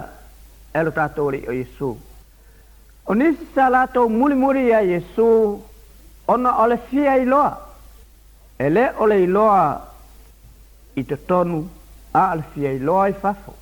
e 0.73 0.83
lo 0.83 0.91
tatou 0.95 1.29
ali'i 1.29 1.47
o 1.49 1.53
iesu 1.53 1.91
o 3.07 3.15
nisi 3.15 3.47
sa 3.55 3.69
latou 3.71 4.09
mulimuli 4.11 4.67
iā 4.71 4.83
iesu 4.83 5.29
ona 6.27 6.57
o 6.63 6.67
le 6.67 6.79
fia 6.91 7.15
iloa 7.23 7.53
e 8.59 8.67
lē 8.75 8.87
o 9.01 9.07
le 9.07 9.23
iloa 9.23 9.63
i 11.01 11.05
totonu 11.05 11.63
a 12.13 12.25
o 12.33 12.37
le 12.41 12.45
fia 12.55 12.75
iloa 12.81 13.09
i 13.09 13.15
fafo 13.23 13.55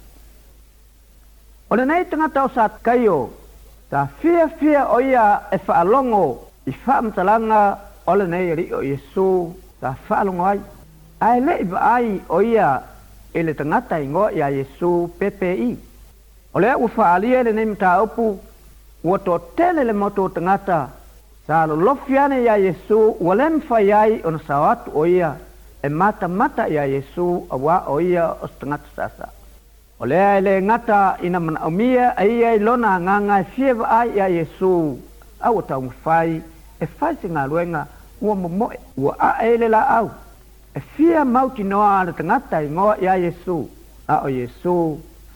o 1.69 1.77
lenei 1.77 2.07
tagata 2.11 2.47
o 2.49 2.51
sa 2.57 2.69
kaio 2.83 3.21
sa 3.91 4.09
fiafia 4.23 4.87
o 4.89 5.01
ia 5.01 5.27
e 5.53 5.57
fa'alogo 5.59 6.48
i 6.69 6.73
faamatalaga 6.87 7.61
o 8.07 8.13
lanei 8.19 8.49
o 8.73 8.81
iesu 8.91 9.27
tafa'alogo 9.83 10.45
ai 10.51 10.61
ae 11.31 11.39
le'i 11.47 11.65
va'ai 11.73 12.09
o 12.29 12.39
ia 12.55 12.69
i 13.35 13.41
le 13.47 13.53
tagata 13.59 13.97
igoa 14.05 14.29
iā 14.39 14.49
iesu 14.59 14.91
pepe'i 15.19 15.71
o 16.55 16.59
lea 16.63 16.75
ua 16.83 16.89
fa'aalia 16.97 17.41
i 17.41 17.45
lenei 17.49 17.67
mataupu 17.73 18.27
ua 19.09 19.17
toatele 19.29 19.85
le 19.89 19.95
matou 20.03 20.29
tagata 20.37 20.81
sa 21.47 21.63
lolofi 21.71 22.19
ane 22.25 22.39
iā 22.45 22.57
iesu 22.67 23.01
ua 23.25 23.35
lē 23.41 23.47
mafai 23.57 23.87
ai 24.03 24.13
ona 24.31 24.41
sao 24.49 24.65
atu 24.73 24.91
o 25.01 25.07
ia 25.07 25.31
e 25.85 25.89
matamata 25.89 26.69
iā 26.75 26.85
iesu 26.97 27.27
auā 27.57 27.77
o 27.95 27.97
ia 28.11 28.27
o 28.33 28.47
se 28.51 28.57
tagata 28.65 28.91
sasa 28.97 29.27
o 30.01 30.05
lea 30.13 30.29
e 30.39 30.45
lē 30.45 30.55
gata 30.69 31.01
ina 31.23 31.41
manaʻomia 31.49 32.13
e 32.27 32.37
ia 32.39 32.51
i 32.61 32.65
lona 32.69 32.95
agaga 33.01 33.41
e 33.41 33.45
fie 33.57 33.73
va'ai 33.83 34.09
iā 34.19 34.27
iesu 34.39 34.77
aua 35.49 35.63
taumafai 35.63 36.41
e 36.81 36.87
faasiga 36.87 37.41
aluega 37.43 37.87
ua 38.21 38.35
momoe 38.35 38.79
ua 38.97 39.15
aʻe 39.19 39.55
i 39.55 39.59
le 39.59 39.69
laau 39.69 40.11
e 40.77 40.81
fia 40.97 41.25
mau 41.25 41.51
tinoa 41.51 41.89
a 42.01 42.05
le 42.07 42.13
tagata 42.13 42.61
i 42.63 42.69
goa 42.75 42.95
ya 43.03 43.15
iā 43.15 43.31
iesu 43.31 43.59
a 44.09 44.21
o 44.27 44.29
Yesu 44.29 44.77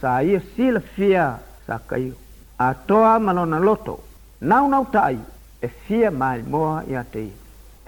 sa 0.00 0.20
ia 0.22 0.40
silafia 0.56 1.26
sa 1.66 1.78
kaio 1.86 2.14
atoa 2.58 3.18
ma 3.18 3.32
lona 3.34 3.58
loto 3.58 3.98
naunau 4.40 4.86
taʻi 4.92 5.18
e 5.62 5.68
fia 5.86 6.10
maelimoa 6.10 6.82
iā 6.88 7.04
te 7.12 7.22
ia 7.26 7.34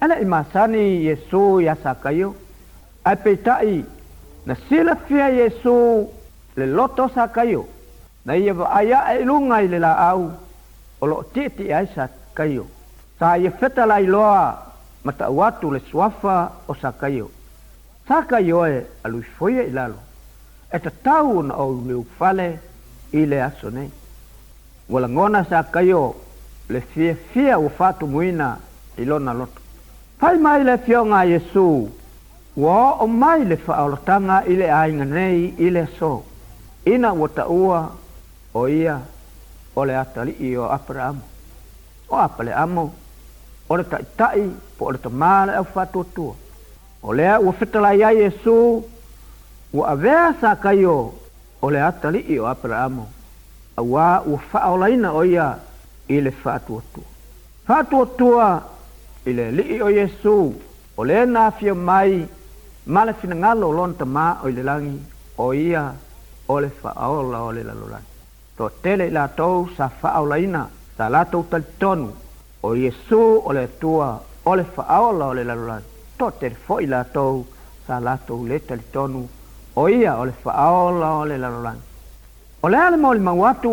e 0.03 0.11
leʻi 0.11 0.27
masani 0.27 0.85
iesu 1.07 1.45
iā 1.67 1.77
sa 1.83 1.95
kaio 1.95 2.35
ae 3.05 3.17
peitaʻi 3.25 3.77
na 4.47 4.55
silafia 4.69 5.29
iesu 5.31 5.77
le 6.57 6.67
loto 6.67 7.09
sa 7.15 7.29
kaio 7.29 7.65
na 8.25 8.35
ia 8.35 8.53
vaai 8.55 8.87
aʻe 8.93 9.23
i 9.23 9.25
luga 9.25 9.61
i 9.63 9.69
le 9.69 9.79
laau 9.79 10.31
o 11.01 11.07
loo 11.07 11.23
tiiti 11.33 11.73
ai 11.75 11.87
sa 11.95 12.09
kaio 12.35 12.67
sa 13.19 13.35
ye 13.39 13.51
feta 13.51 13.87
la 13.87 13.99
iloa 14.01 14.75
mata 15.05 15.29
watu 15.31 15.71
le 15.71 15.81
suafa 15.81 16.53
o 16.69 16.75
sakaio 16.75 17.31
sakaio 18.09 18.67
e 18.69 18.87
alu 19.05 19.23
foye 19.23 19.55
foia 19.55 19.67
i 19.69 19.71
lalo 19.71 19.99
e 20.73 20.79
tatau 20.79 21.39
ou 21.39 21.71
le 21.87 21.95
ufale 21.95 22.49
i 23.13 23.25
le 23.27 23.41
aso 23.43 23.71
nei 23.71 23.91
ua 24.89 25.45
sakaio 25.51 26.15
le 26.69 26.81
fiafia 26.81 27.59
ua 27.59 27.67
ufatu 27.67 28.07
i 28.23 29.05
lona 29.05 29.33
loto 29.33 29.61
fai 30.19 30.37
mai 30.39 30.65
le 30.65 30.79
fionga 30.79 31.25
yesu 31.25 31.47
iesu 31.47 31.91
ua 32.57 32.95
o'o 32.99 33.07
mai 33.07 33.45
le 33.45 33.57
fa'aolataga 33.57 34.43
i 34.47 34.55
le 34.57 34.71
aiga 34.71 35.05
nei 35.05 35.55
i 35.59 35.71
le 35.71 35.81
aso 35.83 36.25
ina 36.85 37.13
ua 37.13 37.95
o 38.55 38.67
ia 38.69 38.99
o 39.75 39.85
le 39.85 39.97
atali'i 39.97 40.57
o 40.57 40.69
apaleamo 40.69 41.23
o 42.09 42.17
apale 42.17 42.53
amo 42.55 42.93
ole 43.69 43.85
ta 43.85 43.99
itai 44.01 44.41
orang 44.81 44.81
ole 44.81 44.99
tamāle 44.99 45.53
au 45.57 45.65
fa'atuatua 45.65 46.35
o 47.03 47.13
lea 47.13 47.39
ua 47.41 47.53
fetalaia 47.53 48.13
iesu 48.13 48.85
ua 49.73 49.89
avea 49.91 50.35
sa 50.41 50.55
kaio 50.57 51.13
o 51.63 51.71
le 51.71 51.81
atali'i 51.83 52.39
o 52.39 52.47
aperaamo 52.47 53.07
auā 53.77 54.21
ua 54.27 54.39
fa'aolaina 54.51 55.13
o 55.13 55.23
ia 55.25 55.49
i 56.09 56.21
le 56.21 56.31
fa'atuatua 56.31 57.05
fa'atuatua 57.67 58.63
i 59.27 59.33
le 59.33 59.47
ali'i 59.49 59.81
o 59.83 59.89
iesu 59.91 60.37
o 60.97 61.03
lē 61.05 61.25
nafia 61.27 61.75
mai 61.75 62.29
ma 62.87 63.05
le 63.05 63.13
finagalo 63.21 63.69
o 63.69 63.73
lona 63.79 63.95
tamā 63.99 64.27
o 64.45 64.49
i 64.49 64.53
le 64.53 64.63
lagi 64.63 64.99
o 65.39 65.53
ia 65.55 65.85
o 66.49 66.61
le 66.61 66.69
fa'aola 66.83 67.41
o 67.43 67.53
le 67.53 67.63
lalolagi 67.71 68.13
toatele 68.57 69.07
i 69.09 69.15
latou 69.17 69.69
sa 69.77 69.89
fa'aolaina 69.89 70.63
sa 70.97 71.09
latou 71.11 71.43
o 72.65 72.75
Yesu 72.75 73.43
o 73.45 73.53
le 73.53 73.61
atua 73.65 74.23
o 74.45 74.57
le 74.57 74.65
faaola 74.65 75.25
o 75.29 75.35
le 75.37 75.45
lalolagi 75.45 75.85
to'atele 76.19 76.57
fo'i 76.67 76.87
latou 76.89 77.43
sa 77.87 77.99
latou 78.01 78.41
leta 78.49 78.75
le 78.79 78.85
tonu 78.93 79.21
o 79.77 79.83
ia 79.93 80.15
o 80.17 80.25
le 80.25 80.33
faaola 80.45 81.11
o 81.21 81.25
le 81.29 81.37
lalolagi 81.39 81.83
o 82.63 82.69
le 82.69 82.73
lea 82.77 82.89
le 82.91 82.97
maulimau 83.03 83.45
atu 83.51 83.73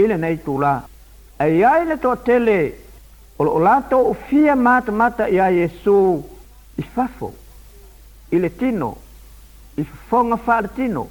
i 0.00 0.06
lenei 0.10 0.38
tulā 0.46 0.72
e 1.44 1.48
iai 1.58 1.84
le 1.90 1.96
toatele 2.04 2.56
o 3.38 3.44
lo'o 3.46 3.60
latou 3.68 4.06
ofia 4.14 4.54
matamata 4.56 5.28
iā 5.34 5.50
iesu 5.52 5.96
i 6.80 6.84
fafo 6.94 7.28
i 8.32 8.40
le 8.44 8.50
tino 8.62 8.88
i 9.76 9.84
fofoga 9.90 10.38
faaletino 10.48 11.04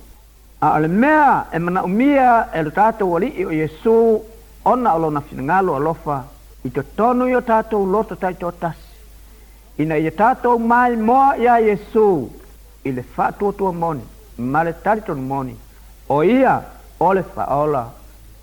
a 0.66 0.74
o 0.76 0.82
le 0.86 0.90
mea 1.04 1.46
e 1.54 1.60
mana'umia 1.60 2.32
e 2.58 2.66
lo 2.66 2.74
tatou 2.82 3.16
ali'i 3.20 3.46
o 3.50 3.54
iesu 3.62 3.96
ona 4.74 4.96
o 4.98 5.04
lona 5.06 5.22
finagalo 5.22 5.76
alofa 5.78 6.18
i 6.68 6.72
totonu 6.72 7.28
yo 7.28 7.42
tatou 7.42 7.86
loto 7.86 8.16
taʻitotasi 8.16 9.80
ina 9.80 9.96
ia 9.98 10.12
tatou 10.12 10.60
mai 10.60 10.96
moa 10.98 11.36
iā 11.40 11.56
iesu 11.64 12.28
i 12.84 12.92
le 12.92 13.04
faatuatua 13.16 13.72
moni 13.72 14.04
ma 14.38 14.64
le 14.64 14.74
tali 14.84 15.16
moni 15.16 15.56
o 16.10 16.22
ia 16.24 16.58
o 17.00 17.14
le 17.14 17.24
faaola 17.24 17.84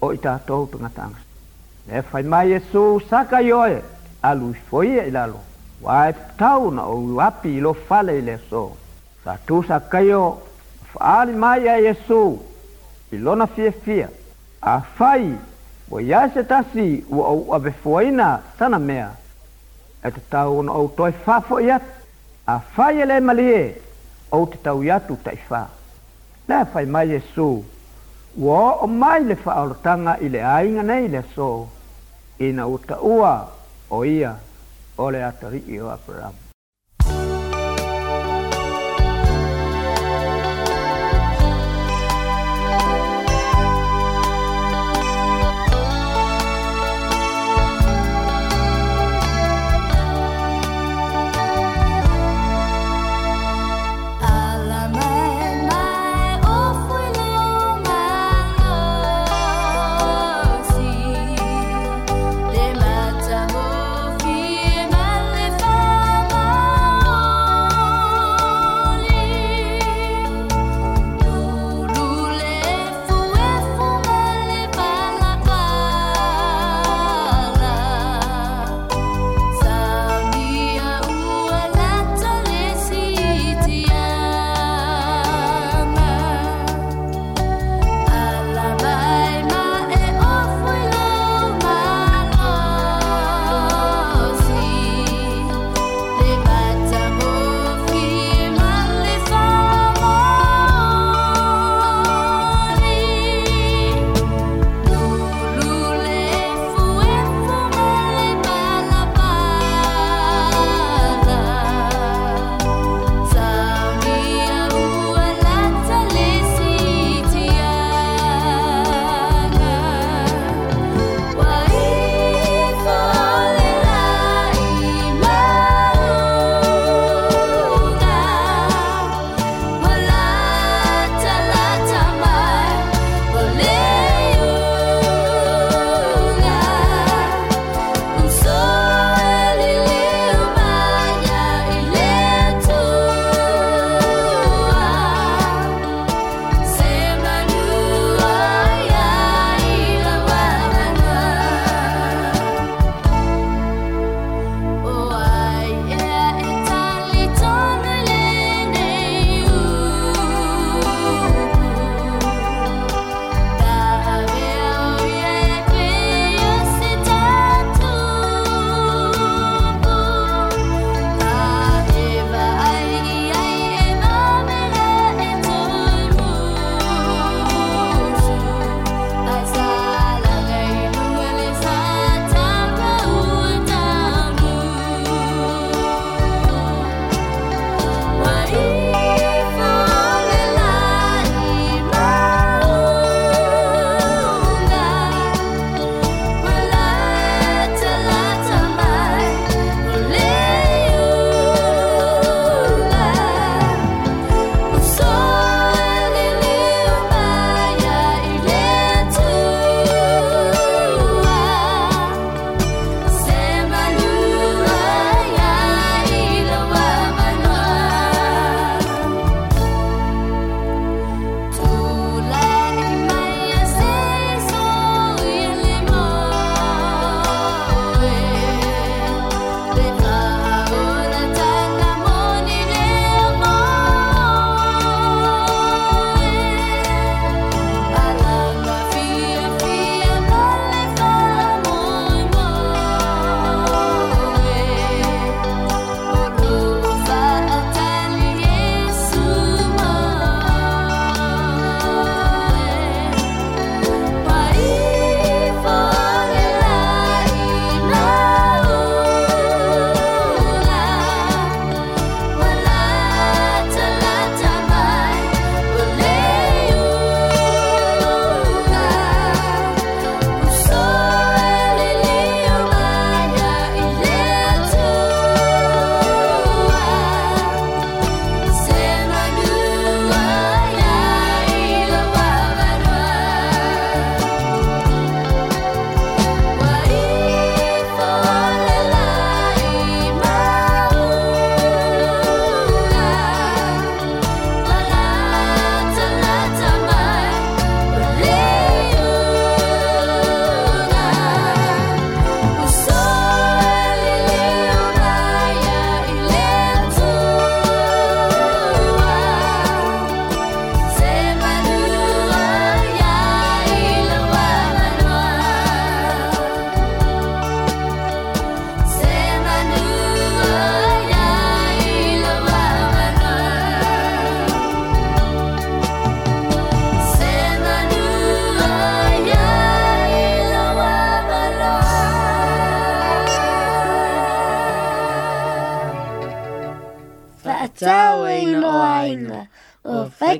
o 0.00 0.12
i 0.14 0.18
tatou 0.18 0.66
tagata 0.72 1.02
agasi 1.02 1.26
le 1.90 2.02
fai 2.02 2.22
mai 2.22 2.48
iesu 2.52 3.00
saka 3.10 3.40
ioe 3.44 3.82
alui 4.22 4.56
foia 4.70 5.02
i 5.06 5.10
lalo 5.10 5.40
ua 5.82 6.08
e 6.08 6.14
tau 6.38 6.70
na 6.70 6.82
ou 6.84 7.20
api 7.20 7.50
i 7.56 7.60
lo 7.60 7.72
fale 7.88 8.16
i 8.18 8.22
le 8.22 8.34
aso 8.40 8.64
sa 9.24 9.36
tu 9.46 9.62
sakaio 9.68 10.22
faaali 10.94 11.32
mai 11.32 11.60
iā 11.66 11.76
iesu 11.86 12.22
i 13.12 13.16
lona 13.18 13.46
fiafia 13.46 14.08
afai 14.60 15.34
Wa 15.90 16.00
ia 16.02 16.28
se 16.34 16.42
tasi 16.44 17.04
wa 17.10 17.26
au 17.26 17.54
ave 17.54 17.70
fuaina 17.82 18.38
sana 18.58 18.78
mea. 18.78 19.10
E 20.04 20.10
te 20.10 20.20
tau 20.30 20.58
ono 20.58 20.72
au 20.72 20.88
toi 20.88 21.12
fafo 21.12 21.58
iat. 21.60 21.82
A 22.46 22.58
fai 22.76 23.00
ele 23.00 23.20
malie 23.20 23.80
au 24.30 24.46
te 24.46 24.58
tau 24.62 24.82
iatu 24.84 25.16
tai 25.24 25.36
fa. 25.48 25.66
Nā 26.48 26.64
fai 26.72 26.84
mai 26.86 27.12
e 27.16 27.20
su. 27.34 27.64
Wa 28.36 28.72
o 28.72 28.86
mai 28.86 29.24
le 29.24 29.34
fa 29.36 29.52
aurotanga 29.52 30.16
i 30.20 30.28
le 30.28 30.42
ainga 30.44 30.82
nei 30.82 31.08
le 31.08 31.24
so. 31.34 31.68
Ina 32.38 32.66
uta 32.66 33.00
ua 33.00 33.34
o 33.90 34.02
ia 34.04 34.34
o 34.96 35.10
le 35.10 35.22
atari 35.24 35.62
i 35.68 35.80
o 35.80 35.90
aparamu. 35.90 36.43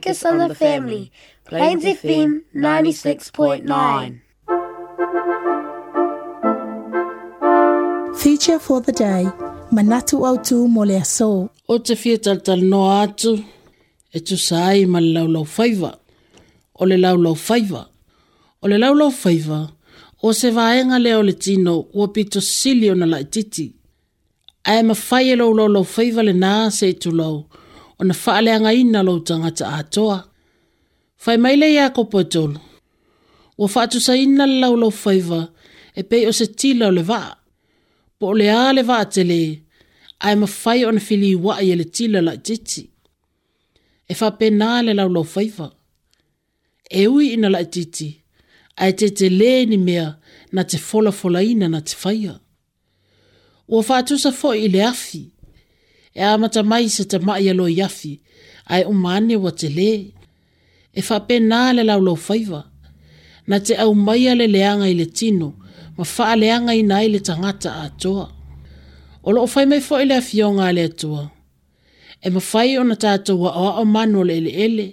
Focus 0.05 0.25
on 0.27 0.37
the 0.49 0.55
Family, 0.55 1.11
Plains 1.47 1.83
FM 1.83 2.41
96.9. 2.55 3.55
Feature 8.19 8.59
for 8.59 8.83
the 8.83 8.93
day, 8.93 9.25
Manatu 9.73 10.19
Autu 10.29 10.69
aso. 11.01 11.49
O 11.71 11.79
te 11.79 11.95
fia 11.95 12.19
no 12.63 12.85
atu, 13.01 13.43
e 14.13 14.21
tusa 14.21 14.67
ai 14.73 14.85
ma 14.85 14.99
le 14.99 15.07
laulau 15.21 15.47
faiva. 15.47 15.99
O 16.79 16.85
le 16.85 16.97
laulau 16.97 17.35
faiva. 17.35 17.89
O 18.63 18.69
le 18.69 18.75
laulau 18.77 19.11
faiva, 19.11 19.73
o 20.23 20.33
se 20.33 20.51
vaenga 20.51 21.01
leo 21.03 21.23
le 21.23 21.33
tino 21.33 21.87
ua 21.95 22.09
pito 22.09 22.43
silio 22.43 22.95
na 22.95 23.07
laititi. 23.07 23.73
Ae 24.67 24.83
mawhai 24.83 25.31
e 25.33 25.37
laulau 25.37 25.85
faiva 25.95 26.23
le 26.23 26.35
nā 26.35 26.71
se 26.71 26.93
tulau. 26.93 27.47
ona 28.05 28.15
faaleaga 28.25 28.71
ina 28.81 29.01
lou 29.07 29.19
tagata 29.27 29.65
atoa 29.81 30.19
fai 31.23 31.37
mai 31.43 31.55
le 31.61 31.69
iā 31.77 31.87
kopo 31.97 32.19
e 32.25 32.27
tolu 32.35 32.59
ua 33.61 33.67
faatusaina 33.75 34.45
le 34.51 34.57
laulau 34.63 34.93
faiva 35.05 35.41
e 36.01 36.03
pei 36.09 36.23
se 36.39 36.47
tila 36.61 36.85
o 36.91 36.95
le 36.99 37.03
vaa 37.11 37.31
po 38.19 38.25
o 38.33 38.39
leā 38.41 38.63
le 38.77 38.83
vaatele 38.91 39.41
ae 40.27 40.35
mafai 40.43 40.81
ona 40.89 41.01
filiuaʻi 41.09 41.67
e 41.73 41.77
le 41.81 41.87
tila 41.97 42.19
la 42.21 42.25
laʻitiiti 42.29 42.83
e 44.13 44.15
faapenā 44.21 44.69
le 44.87 44.93
laulau 44.99 45.27
faiva 45.35 45.67
e 47.01 47.07
ui 47.15 47.27
ina 47.35 47.49
laʻitiiti 47.57 48.09
ae 48.85 48.91
le 49.41 49.51
ni 49.71 49.79
mea 49.87 50.07
na 50.55 50.63
te 50.71 50.77
folafolaina 50.89 51.67
na 51.73 51.81
te 51.89 51.95
faia 52.03 52.35
ua 53.73 53.81
faatusa 53.89 54.31
foʻi 54.41 54.59
i 54.67 54.69
le 54.75 54.83
afi 54.95 55.23
e 56.15 56.23
amata 56.23 56.61
mai 56.71 56.87
se 56.95 57.05
te 57.11 57.19
mai 57.27 57.45
alo 57.53 57.67
yafi, 57.81 58.13
ai 58.75 58.83
umane 58.93 59.35
wa 59.45 59.51
te 59.59 59.69
le. 59.79 59.93
E 60.95 61.01
fa 61.07 61.17
pe 61.27 61.37
nā 61.51 61.61
le 61.77 61.83
lau 61.91 62.01
lau 62.07 62.17
faiva, 62.27 62.61
na 63.49 63.57
te 63.67 63.73
au 63.85 63.93
mai 64.07 64.23
le 64.41 64.47
leanga 64.55 64.87
i 64.89 64.95
le 65.01 65.07
tino, 65.19 65.49
ma 65.97 66.05
faa 66.15 66.35
leanga 66.43 66.73
i 66.75 66.83
nai 66.91 67.07
le 67.13 67.21
tangata 67.27 67.71
a 67.83 67.89
toa. 68.03 68.27
O 69.23 69.29
lo 69.35 69.41
fai 69.53 69.67
mai 69.71 69.81
fo 69.87 69.95
ele 70.03 70.15
a 70.17 70.23
fionga 70.29 70.69
le 70.77 70.83
atua. 70.91 71.23
E 72.23 72.29
ma 72.35 72.41
fai 72.51 72.71
o 72.81 72.85
na 72.89 72.95
tātou 73.05 73.39
wa 73.43 73.51
oa 73.63 73.73
o 73.81 73.85
mano 73.95 74.21
le 74.29 74.35
ele 74.39 74.53
ele, 74.67 74.87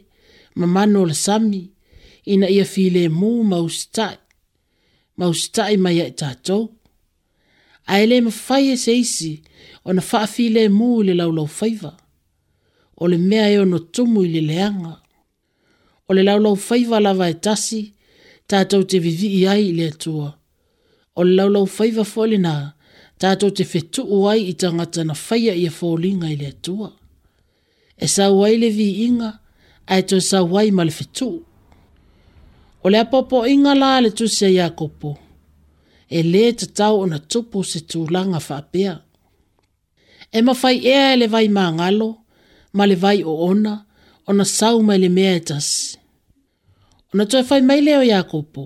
ma 0.59 0.65
mano 0.75 0.99
le 1.09 1.13
sami, 1.25 1.63
ina 2.31 2.47
ia 2.55 2.65
fi 2.73 2.83
le 2.95 3.03
mu 3.19 3.31
ma 3.49 3.57
ustai. 3.67 4.17
Ma 5.17 5.25
ustai 5.33 5.75
mai 5.83 5.97
e 5.99 6.07
tātou. 6.21 6.63
Aile 7.93 8.17
ma 8.25 8.31
fai 8.45 8.63
e 8.71 8.71
ma 8.71 8.77
fai 8.77 8.79
e 8.79 8.83
seisi, 8.85 9.33
ona 9.85 10.01
faafi 10.01 10.49
le 10.53 10.63
mu 10.77 10.89
i 11.01 11.03
le 11.07 11.13
laulau 11.19 11.47
faiva 11.59 11.91
o 13.01 13.07
le 13.11 13.17
mea 13.17 13.47
e 13.53 13.57
ono 13.63 13.79
tumu 13.93 14.19
i 14.25 14.29
le 14.35 14.41
leaga 14.49 14.93
o 16.07 16.13
le 16.15 16.21
laulau 16.27 16.55
faiva 16.67 16.97
lava 17.05 17.25
e 17.29 17.33
tasi 17.45 17.81
tatou 18.49 18.83
te 18.89 18.97
vivii 19.05 19.47
ai 19.53 19.63
i 19.69 19.75
le 19.77 19.85
atua 19.93 20.29
o 21.17 21.21
le 21.25 21.31
laulau 21.39 21.65
faiva 21.75 22.03
foʻi 22.13 22.27
lenā 22.31 22.55
tatou 23.21 23.49
te 23.57 23.63
fetuu 23.71 24.27
ai 24.31 24.41
i 24.51 24.53
tagata 24.61 25.01
na 25.05 25.13
faia 25.25 25.53
ia 25.63 25.71
foliga 25.79 26.27
i 26.29 26.35
le 26.41 26.47
atua 26.55 26.89
e 27.97 28.05
sau 28.15 28.35
ai 28.45 28.55
le 28.61 28.69
viiga 28.79 29.29
ae 29.93 30.01
toe 30.09 30.21
sau 30.31 30.49
ai 30.59 30.69
ma 30.77 30.83
le 30.87 30.93
fetuu 30.99 31.35
o 32.85 32.89
le 32.93 32.99
inga 33.53 33.73
la 33.81 33.89
le 34.03 34.09
tusi 34.17 34.43
a 34.45 34.49
iakopo 34.57 35.11
e 36.09 36.19
lē 36.31 36.43
tatau 36.59 36.95
ona 37.03 37.19
tupu 37.29 37.57
se 37.71 37.79
tulaga 37.89 38.39
faapea 38.49 38.93
e 40.31 40.39
mawhai 40.41 40.85
ea 40.87 41.13
e 41.23 41.27
vai 41.33 41.47
mā 41.57 41.65
ngalo, 41.75 42.09
ma 42.77 42.83
le 42.89 42.95
vai 43.03 43.19
o 43.23 43.33
ona, 43.49 43.73
ona 44.29 44.45
sau 44.57 44.75
mai 44.87 44.97
le 45.03 45.09
mea 45.17 45.33
e 45.35 45.39
tasi. 45.49 45.81
Ona 47.13 47.23
toi 47.31 47.43
whai 47.49 47.61
mai 47.69 47.79
leo 47.85 48.01
ia 48.09 48.21
kopo, 48.31 48.63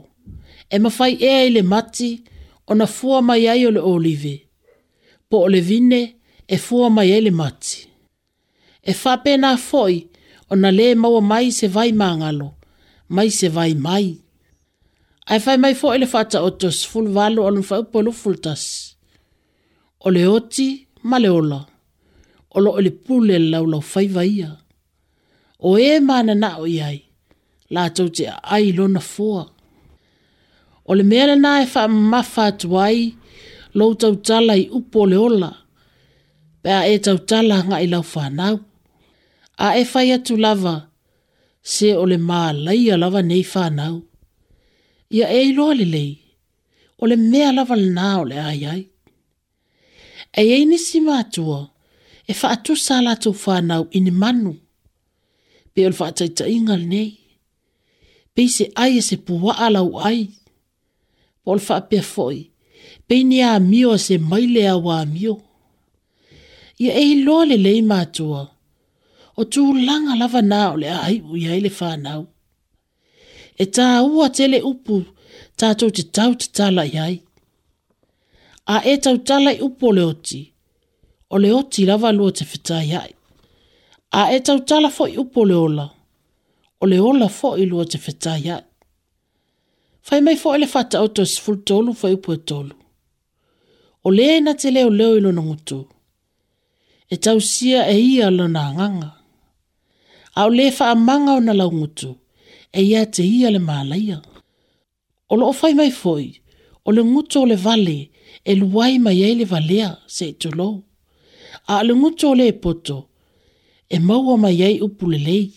e 0.70 0.76
mawhai 0.84 1.14
ea 1.30 1.42
e 1.46 1.50
le 1.56 1.62
mati, 1.74 2.12
ona 2.72 2.86
fua 2.96 3.18
mai 3.28 3.44
ai 3.52 3.64
o 3.68 3.72
le 3.76 3.80
olive, 3.94 4.36
po 5.30 5.36
o 5.46 5.48
le 5.54 5.62
vine 5.70 6.02
e 6.48 6.56
fua 6.66 6.88
mai 6.96 7.10
ai 7.16 7.22
le 7.26 7.32
mati. 7.42 7.76
E 8.86 8.94
whape 9.06 9.34
nā 9.44 9.52
foi, 9.68 9.96
ona 10.54 10.70
le 10.78 10.88
maua 11.02 11.22
mai 11.32 11.46
se 11.58 11.68
vai 11.76 11.90
mā 12.02 12.12
ngalo, 12.20 12.50
mai 13.16 13.30
se 13.38 13.48
vai 13.58 13.72
mai. 13.86 14.06
Ai 15.32 15.40
fai 15.46 15.58
mai 15.64 15.74
fo 15.80 15.88
ele 15.96 16.06
whata 16.14 16.38
o 16.46 16.50
tos, 16.60 16.78
ful 16.90 17.08
valo 17.16 17.40
o 17.46 17.50
lumfa 17.56 17.76
upo 17.84 17.98
lufultas. 18.06 18.62
O 20.00 20.08
le 20.16 20.24
oti, 20.38 20.85
male 21.10 21.24
le 21.24 21.30
ola. 21.40 21.60
O 22.56 22.60
lo 22.64 22.72
le 22.86 22.92
pule 23.04 23.36
lau 23.52 23.66
lau 23.74 23.82
fai 23.92 24.08
vaia. 24.16 24.50
O 25.60 25.70
e 25.78 25.92
mana 26.08 26.34
na 26.44 26.50
o 26.64 26.66
iai. 26.78 26.98
La 27.74 27.84
tau 27.96 28.08
te 28.18 28.24
ai 28.54 28.66
lo 28.78 28.86
na 28.96 29.02
fua. 29.14 29.42
O 30.90 30.92
le 30.98 31.04
mea 31.12 31.26
na 31.44 31.50
e 31.64 31.66
wha 31.74 31.82
mafa 32.12 32.46
tuai. 32.62 33.00
Lo 33.78 33.86
tau 34.02 34.14
tala 34.28 34.54
i 34.64 34.66
upo 34.78 35.00
le 35.12 35.18
ola. 35.28 35.52
Pea 36.64 36.80
e 36.94 36.96
tau 37.06 37.18
tala 37.30 37.58
nga 37.68 37.78
i 37.86 37.88
lau 37.94 38.04
whanau. 38.14 38.56
A 39.66 39.68
e 39.82 39.84
fai 39.92 40.08
atu 40.18 40.34
lava. 40.46 40.76
Se 41.74 41.88
o 42.02 42.06
le 42.12 42.18
maa 42.30 42.50
laia 42.66 42.96
lava 43.02 43.22
nei 43.30 43.44
whanau. 43.52 43.96
Ia 45.18 45.26
e 45.38 45.42
iloa 45.50 45.74
le 45.80 45.86
lei. 45.96 46.12
O 47.02 47.04
le 47.12 47.16
mea 47.32 47.50
lava 47.58 47.76
na 47.98 48.06
o 48.22 48.26
le 48.32 48.38
ai 48.52 48.62
ai 48.74 48.82
e 50.36 50.44
ei 50.52 50.66
nisi 50.68 51.00
mātua, 51.02 51.58
e 52.28 52.34
whaatu 52.36 52.76
sā 52.80 52.98
lātou 53.04 53.32
whānau 53.46 53.86
ini 53.98 54.12
manu. 54.12 54.56
Pe 55.76 55.86
ol 55.88 55.96
whaataita 55.96 56.48
ingal 56.52 56.84
nei, 56.92 57.14
pe 58.36 58.46
se 58.52 58.68
ai 58.80 59.00
e 59.00 59.04
se 59.10 59.18
puwa 59.28 59.56
alau 59.68 59.94
ai. 60.10 60.26
Pol 61.46 61.62
wha 61.68 61.78
pe 61.92 62.02
foi, 62.04 62.42
pe 63.08 63.22
ni 63.24 63.40
a 63.46 63.54
mio 63.64 63.94
e 63.96 64.00
se 64.06 64.18
maile 64.20 64.66
a 64.72 64.76
wā 64.82 65.00
mio. 65.12 65.38
Ia 66.84 66.96
ei 67.00 67.20
loale 67.24 67.56
lei 67.60 67.80
mātua, 67.90 68.42
o 69.40 69.44
tū 69.52 69.70
langa 69.80 70.18
lava 70.20 70.42
nā 70.44 70.62
o 70.74 70.80
le 70.82 70.90
ai 70.92 71.20
ui 71.24 71.46
ai 71.48 71.62
le 71.64 71.72
whānau. 71.80 72.26
E 73.64 73.68
tā 73.72 73.86
ua 74.04 74.28
tele 74.36 74.60
upu, 74.68 75.04
tātou 75.56 75.94
te 75.96 76.04
tau 76.12 76.36
te 76.40 76.52
tala 76.60 76.84
iai 76.90 77.22
a 78.66 78.76
e 78.86 78.94
tau 79.04 79.18
tala 79.18 79.54
i 79.54 79.60
upo 79.62 79.94
le 79.94 80.02
oti. 80.04 80.52
O 81.30 81.38
le 81.40 81.50
oti 81.60 81.82
lava 81.90 82.10
lua 82.18 82.32
te 82.38 82.44
whetai 82.50 82.90
ai. 83.02 83.12
A 84.20 84.32
e 84.36 84.40
tau 84.48 84.58
tala 84.70 84.90
fo 84.96 85.04
i 85.08 85.18
upo 85.24 85.40
le 85.50 85.56
ola. 85.66 85.88
O 86.82 86.86
le 86.92 86.98
ola 87.10 87.28
fo 87.38 87.50
i 87.58 87.66
lua 87.72 87.84
te 87.92 87.98
whetai 88.04 88.46
ai. 88.56 88.64
Fai 90.06 90.22
mai 90.26 90.38
fo 90.42 90.48
ele 90.56 90.68
fata 90.76 90.96
auto 91.02 91.22
e 91.22 91.26
sifu 91.32 91.52
tolu 91.68 91.92
fo 92.00 92.06
i 92.10 92.16
upo 92.18 92.32
e 92.34 92.38
tolu. 92.50 92.74
O 94.06 94.10
le 94.16 94.24
e 94.38 94.42
na 94.46 94.54
te 94.60 94.68
leo 94.76 94.90
leo 95.00 95.14
ilo 95.18 95.32
nangutu. 95.36 95.80
E 97.10 97.16
tau 97.26 97.38
sia 97.52 97.82
e 97.90 97.98
ia 98.14 98.28
lo 98.38 98.46
na 98.56 98.64
nganga. 98.74 99.12
A 100.40 100.46
o 100.46 100.50
le 100.58 100.66
faa 100.78 100.96
manga 101.08 101.32
o 101.32 101.40
na 101.46 101.54
laungutu. 101.60 102.10
E 102.74 102.82
ia 102.92 103.02
te 103.14 103.24
ia 103.40 103.50
le 103.56 103.60
maalaya. 103.70 104.18
O 105.32 105.36
lo 105.40 105.46
o 105.50 105.54
fai 105.60 105.74
mai 105.80 105.92
foi. 106.02 106.28
O 106.88 106.92
le 106.96 107.02
ngutu 107.10 107.38
o 107.42 107.46
le 107.52 107.56
vale. 107.66 108.00
e 108.46 108.54
luai 108.62 108.94
mai 109.06 109.20
ai 109.28 109.34
le 109.40 109.46
valea 109.54 109.90
se 110.16 110.26
tolo. 110.42 110.70
A 111.74 111.84
le 111.86 111.92
nguto 112.00 112.28
le 112.40 112.48
poto, 112.64 112.98
e 113.96 113.98
maua 114.08 114.34
mai 114.44 114.60
ai 114.68 114.76
upu 114.88 115.04
le 115.12 115.20
lei. 115.28 115.48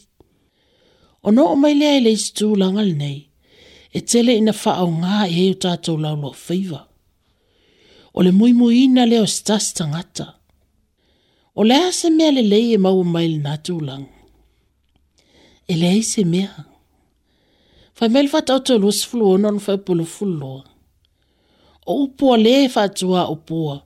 O 1.26 1.28
no 1.36 1.42
o 1.52 1.56
mai 1.62 1.74
lea 1.80 1.94
e 1.98 2.04
le 2.04 2.10
istu 2.18 2.46
langal 2.62 2.90
nei, 3.02 3.18
e 3.98 4.00
tele 4.08 4.32
ina 4.40 4.52
whaau 4.62 4.88
ngā 5.02 5.14
e 5.26 5.36
e 5.44 5.50
o 5.54 5.56
tātou 5.64 5.96
lo 6.02 6.32
fiva. 6.46 6.80
O 8.16 8.18
le 8.26 8.30
mui 8.38 8.52
mui 8.58 8.74
ina 8.84 9.02
leo 9.12 9.26
stas 9.36 9.66
tangata. 9.76 10.26
O 11.60 11.62
lea 11.70 11.88
se 11.98 12.08
mea 12.16 12.30
le 12.36 12.42
lei 12.52 12.68
e 12.76 12.78
maua 12.84 13.04
mai 13.14 13.26
le 13.32 13.38
nātou 13.46 13.80
lang. 13.88 14.06
E 15.72 15.74
lei 15.82 16.00
se 16.12 16.22
mea. 16.32 16.54
Whai 17.96 18.08
mele 18.12 18.30
wata 18.34 18.54
e 18.54 18.56
o 18.56 18.60
tō 18.66 18.74
losfulu 18.82 19.24
onon 19.36 19.56
whai 19.64 19.78
pulu 19.86 20.04
fuloa. 20.14 20.60
o 21.88 21.94
upua 22.04 22.36
le 22.44 22.52
whātua 22.72 23.22
o 23.32 23.36
pua. 23.48 23.76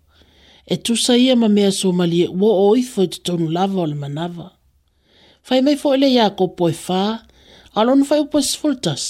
E 0.66 0.74
tusa 0.84 1.14
ia 1.18 1.36
ma 1.38 1.48
mea 1.56 1.70
so 1.76 1.92
malie 1.98 2.26
ua 2.40 2.50
o 2.52 2.68
ifo 2.78 3.04
i 3.04 3.08
tonu 3.24 3.46
lava 3.54 3.80
o 3.82 3.86
le 3.90 3.94
manava. 4.00 4.48
Fai 5.46 5.60
mai 5.62 5.76
fo 5.80 5.92
ele 5.94 6.08
ia 6.14 6.26
ko 6.38 6.48
poe 6.58 6.72
whā, 6.84 7.02
alon 7.78 8.02
fai 8.08 8.18
upo 8.24 8.40
sfultas. 8.48 9.04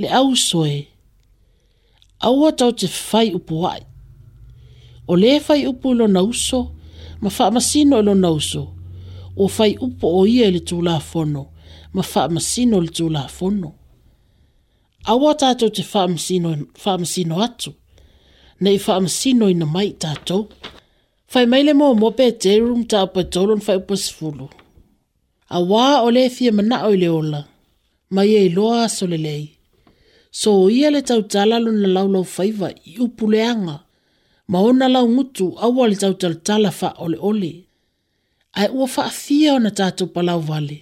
Le 0.00 0.08
au 0.18 0.34
soe, 0.44 0.76
au 2.28 2.44
atau 2.48 2.72
te 2.78 2.88
fai 2.88 3.30
upo 3.38 3.64
ai. 3.72 3.82
O 5.08 5.16
le 5.20 5.38
fai 5.46 5.62
upo 5.68 5.92
ilo 5.94 6.06
na 6.14 6.22
uso, 6.28 6.60
ma 7.22 7.28
wha 7.38 7.46
masino 7.56 7.96
ilo 8.02 8.14
na 8.14 8.30
uso, 8.36 8.62
o 9.42 9.48
fai 9.56 9.72
upo 9.86 10.12
o 10.20 10.26
ia 10.26 10.48
ili 10.48 10.60
tū 10.64 10.80
la 10.84 10.98
fono, 11.10 11.44
ma 11.94 12.04
wha 12.14 12.22
masino 12.36 12.80
ili 12.82 12.88
tū 12.98 13.08
la 13.16 13.26
fono. 13.28 13.72
Awa 15.04 15.34
tātou 15.36 15.68
te 15.68 15.82
whaamasino 15.84 17.36
atu. 17.44 17.74
Nei 18.64 18.78
whaamasino 18.80 19.50
ina 19.52 19.66
mai 19.66 19.90
tātou. 20.00 20.46
Whai 21.34 21.44
maile 21.46 21.74
mō 21.76 21.90
mō 22.00 22.08
pē 22.16 22.30
te 22.40 22.54
rūm 22.62 22.86
tā 22.88 23.02
upa 23.04 23.24
tōlon 23.36 23.60
whai 23.66 23.76
upa 23.82 23.98
sifulu. 24.00 24.46
A 25.50 25.60
wā 25.60 26.00
o 26.06 26.10
le 26.14 26.22
fia 26.32 26.52
mana 26.56 26.80
o 26.88 26.94
le 26.96 27.10
ola. 27.12 27.42
Mai 28.16 28.30
e 28.38 28.46
loa 28.54 28.84
aso 28.86 29.06
le 29.10 29.18
lei. 29.20 29.42
So 30.30 30.54
ia 30.72 30.88
le 30.90 31.02
tau 31.06 31.20
talalo 31.30 31.70
na 31.76 31.90
laulau 31.98 32.24
faiva 32.24 32.72
i 32.86 32.96
upu 33.04 33.28
le 33.34 33.44
anga. 33.44 33.76
Ma 34.48 34.60
ona 34.70 34.88
lau 34.88 35.04
ngutu 35.08 35.50
awa 35.60 35.90
le 35.92 36.00
tau 36.00 36.14
tala 36.16 36.40
tala 36.48 36.72
wha 36.80 36.94
ole 37.04 37.18
ole. 37.30 37.52
Ai 38.56 38.70
ua 38.72 38.88
wha 38.88 39.04
a 39.04 39.12
fia 39.20 39.58
o 39.58 39.60
na 39.60 39.68
tātou 39.70 40.08
palau 40.16 40.40
vale. 40.48 40.80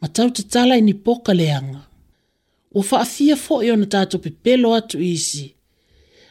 Ma 0.00 0.06
tau 0.08 0.30
te 0.30 0.46
tala 0.46 0.78
i 0.78 0.86
ni 0.86 0.94
poka 0.94 1.34
le 1.34 1.50
anga 1.58 1.82
ua 2.76 3.04
fo 3.36 3.62
e 3.62 3.70
ona 3.70 3.86
pe 4.06 4.18
pepelo 4.22 4.68
atu 4.78 4.98
isi 5.12 5.46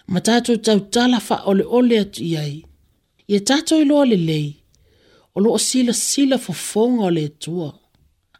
ma 0.08 0.19
tatou 0.25 0.58
tautala 0.65 1.17
ole 1.77 1.95
atu 1.99 2.21
i 2.23 2.38
ai 2.38 2.55
ia 3.31 3.39
tatou 3.47 3.81
iloa 3.81 4.05
lelei 4.12 4.47
o 5.36 5.39
loo 5.41 5.58
silasila 5.58 6.38
fofoga 6.38 7.03
o 7.05 7.10
tua. 7.12 7.25
atua 7.25 7.73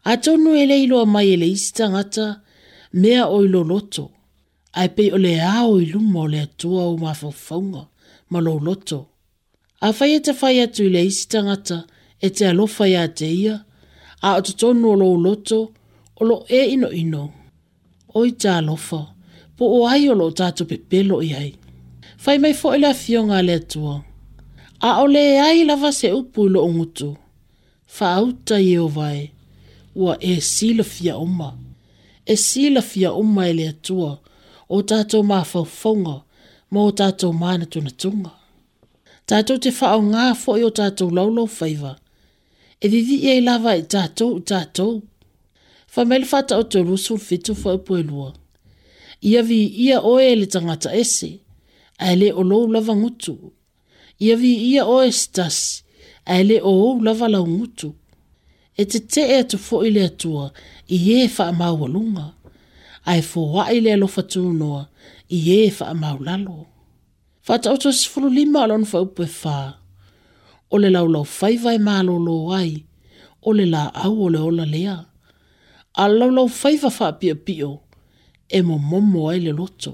atou 0.04 0.36
nui 0.36 0.58
e 0.62 0.66
lea 0.70 0.80
iloa 0.84 1.06
mai 1.14 1.28
e 1.32 1.36
le 1.40 1.46
isi 1.54 1.70
tangata, 1.76 2.26
mea 3.00 3.22
o 3.34 3.38
i 3.44 3.48
loto. 3.52 4.04
ae 4.80 4.88
pe 4.96 5.04
ole 5.16 5.32
le 5.36 5.40
ao 5.58 5.72
i 5.82 5.86
luma 5.92 6.20
o 6.24 6.28
le 6.32 6.40
atua 6.46 6.82
o 6.84 6.92
ma 7.02 7.12
fonga 7.46 7.82
ma 8.30 8.38
lo 8.44 8.52
loto 8.66 8.98
afai 9.86 10.10
e 10.16 10.20
te 10.24 10.32
fai 10.40 10.56
atu 10.64 10.80
i 10.86 10.90
le 10.94 11.00
isi 11.10 11.24
tangata, 11.32 11.78
e 12.24 12.28
te 12.36 12.42
alofa 12.52 12.84
iā 12.94 13.04
te 13.18 13.26
ia 13.44 13.54
a 14.26 14.36
o 14.38 14.40
totonu 14.46 14.86
o 14.92 14.96
lo 15.00 15.08
loto 15.26 15.58
o 16.20 16.22
lo 16.28 16.36
e 16.48 16.60
ino 16.74 16.90
ino 17.02 17.24
oi 18.16 18.30
tā 18.42 18.54
lofo, 18.64 19.02
po 19.58 19.66
o 19.78 19.82
ai 19.90 20.06
o 20.10 20.14
lo 20.16 20.28
tātu 20.40 20.64
pe 20.68 20.78
pelo 20.92 21.18
i 21.24 21.32
ai. 21.36 21.50
Fai 22.22 22.38
mai 22.42 22.54
fo 22.58 22.72
ila 22.76 22.90
e 22.94 22.98
fio 23.02 23.22
ngā 23.28 23.42
le 23.44 23.58
tua. 23.72 23.96
A 24.88 24.90
o 25.02 25.06
le 25.08 25.24
ai 25.42 25.64
lava 25.68 25.90
se 25.96 26.10
upu 26.16 26.46
lo 26.52 26.62
ngutu. 26.72 27.10
Fa 27.96 28.14
auta 28.20 28.58
i 28.60 28.72
o 28.80 28.88
vai, 28.96 29.28
ua 29.94 30.14
e 30.32 30.36
sila 30.52 30.84
fia 30.84 31.16
uma. 31.18 31.50
E 32.26 32.34
sila 32.46 32.82
fia 32.82 33.12
uma 33.14 33.44
i 33.46 33.52
e 33.52 33.58
le 33.60 33.68
tua, 33.88 34.12
o 34.74 34.82
tātou 34.90 35.22
mā 35.22 35.42
fawfonga, 35.46 36.16
mō 36.72 36.80
o 36.90 36.92
tātou 37.00 37.36
mana 37.40 37.68
tuna 37.72 37.92
tunga. 38.02 38.32
Tātou 39.30 39.60
te 39.62 39.70
fa 39.74 39.92
o 39.98 40.02
ngā 40.10 40.32
fo 40.38 40.56
i 40.58 40.64
o 40.66 40.72
tātou 40.80 41.12
laulau 41.14 41.46
faiva. 41.50 41.94
E 42.82 42.88
didi 42.92 43.20
e 43.32 43.38
lava 43.46 43.76
i 43.78 43.86
tātou, 43.90 44.40
tātou, 44.42 44.98
fa 45.96 46.04
mele 46.04 46.26
fata 46.32 46.56
o 46.60 46.64
te 46.72 46.78
rusu 46.88 47.14
fitu 47.26 47.54
fa 47.62 47.70
upo 47.74 47.96
e 47.96 48.00
elua. 48.00 48.34
Ia 49.22 49.42
vi 49.42 49.60
ia 49.84 49.96
oe 50.00 50.34
le 50.36 50.46
tangata 50.52 50.90
ese, 51.02 51.30
a 52.04 52.10
le 52.20 52.28
o 52.32 52.42
lou 52.50 52.64
lava 52.72 52.92
ngutu. 53.00 53.34
Ia 54.20 54.36
vi 54.36 54.50
ia 54.72 54.82
oe 54.84 55.08
stas, 55.22 55.58
a 56.34 56.36
le 56.48 56.56
o 56.60 56.68
ou 56.84 56.98
lava 57.00 57.26
lau 57.34 57.46
ngutu. 57.48 57.88
E 58.76 58.82
te 58.90 58.98
te 59.10 59.22
e 59.32 59.36
atu 59.40 59.56
fo 59.66 59.76
ile 59.88 60.02
atua, 60.10 60.44
i 60.94 61.00
e 61.16 61.20
fa 61.34 61.44
amaua 61.54 61.88
lunga. 61.94 62.26
A 63.10 63.16
e 63.16 63.22
fo 63.30 63.40
wa 63.56 63.64
ile 63.76 63.90
alofa 63.96 64.20
tūnoa, 64.32 64.82
i 65.32 65.38
e 65.60 65.70
fa 65.76 65.84
amau 65.96 66.18
lalo. 66.26 66.58
Fata 67.46 67.72
o 67.72 67.76
tos 67.82 67.98
fulu 68.10 68.28
lima 68.38 68.60
alon 68.68 68.84
fa 68.90 68.98
upo 69.08 69.22
e 69.24 69.30
fa. 69.40 69.58
O 70.68 70.76
le 70.82 70.88
lau 70.94 71.06
lau 71.14 71.24
faivai 71.38 71.78
maa 71.86 72.02
lolo 72.08 72.34
wai, 72.52 72.72
o 73.48 73.56
le 73.58 73.64
la 73.74 73.84
au 74.04 74.14
o 74.28 74.48
ola 74.48 74.66
lea 74.76 74.96
a 76.02 76.08
laulau 76.12 76.48
faiva 76.60 76.90
fa 76.98 77.06
pia 77.20 77.34
pio 77.46 77.70
e 78.48 78.58
mo 78.66 78.76
momo 78.88 79.20
ai 79.32 79.40
le 79.44 79.52
loto 79.60 79.92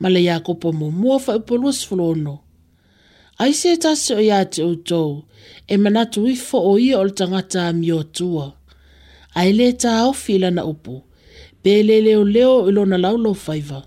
ma 0.00 0.08
le 0.14 0.20
yako 0.28 0.52
po 0.62 0.68
mo 0.78 0.86
mo 1.00 1.12
fa 1.24 1.32
po 1.46 1.54
los 1.62 1.80
flono 1.88 2.34
ai 3.42 3.52
se 3.60 3.70
ta 3.82 3.92
se 4.04 4.12
o 4.20 4.22
ya 4.30 4.40
te 4.52 4.60
o 4.64 5.04
e 5.72 5.74
mana 5.82 6.02
tu 6.12 6.20
i 6.32 6.34
fo 6.46 6.58
o 6.72 6.72
ia 6.86 6.96
o 7.04 7.04
tangata 7.18 7.62
mi 7.78 7.90
o 8.00 8.02
tua 8.16 8.46
ai 9.38 9.50
le 9.58 9.68
ta 9.82 9.92
o 10.08 10.12
fila 10.22 10.48
na 10.56 10.62
upu 10.72 10.94
pe 11.62 11.72
le 11.86 11.96
leo 12.06 12.22
leo 12.34 12.54
ilo 12.68 12.82
na 12.90 12.96
laulau 13.04 13.36
faiva 13.44 13.80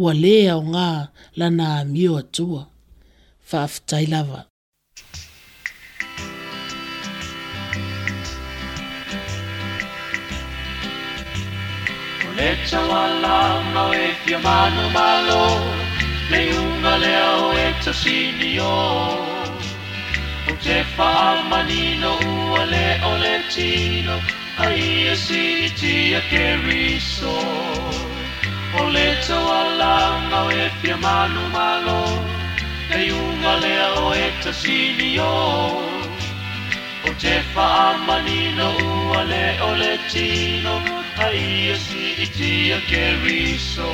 ua 0.00 0.12
lē 0.22 0.34
aogā 0.54 0.88
lana 1.38 1.64
amio 1.80 2.12
atua 2.22 2.62
faafetai 3.48 4.06
lava 4.14 4.40
Echa 12.48 12.80
walama 12.88 13.82
e 13.94 14.06
fia 14.24 14.38
manu 14.38 14.82
malo 14.96 15.42
le 16.30 16.40
unga 16.60 16.94
leo 17.04 17.42
echa 17.64 17.92
sinio 18.02 18.76
O 20.48 20.52
te 20.64 20.76
fa 20.94 21.10
manino 21.50 22.10
ua 22.52 22.62
le 22.72 22.86
o 23.10 23.12
le 23.22 23.34
tino 23.54 24.16
Ai 24.64 25.12
e 25.12 25.14
si 25.24 25.44
tia 25.80 26.20
ke 26.30 26.44
riso 26.66 27.36
O 28.80 28.88
le 28.94 29.08
tawalanga 29.26 30.40
e 30.64 30.68
fia 30.80 30.96
manu 31.04 31.42
malo 31.56 32.00
le 32.90 33.02
unga 33.24 33.54
leo 33.66 34.04
echa 34.26 34.52
sinio 34.62 35.34
o 37.08 37.12
te 37.20 37.32
whaamanino 37.54 38.66
ua 39.10 39.22
le 39.24 39.44
o 39.68 39.70
le 39.80 39.92
tino 40.12 40.74
haia 41.20 41.74
si 41.84 42.02
i 42.24 42.26
tia 42.36 42.78
ke 42.90 43.02
riso 43.22 43.86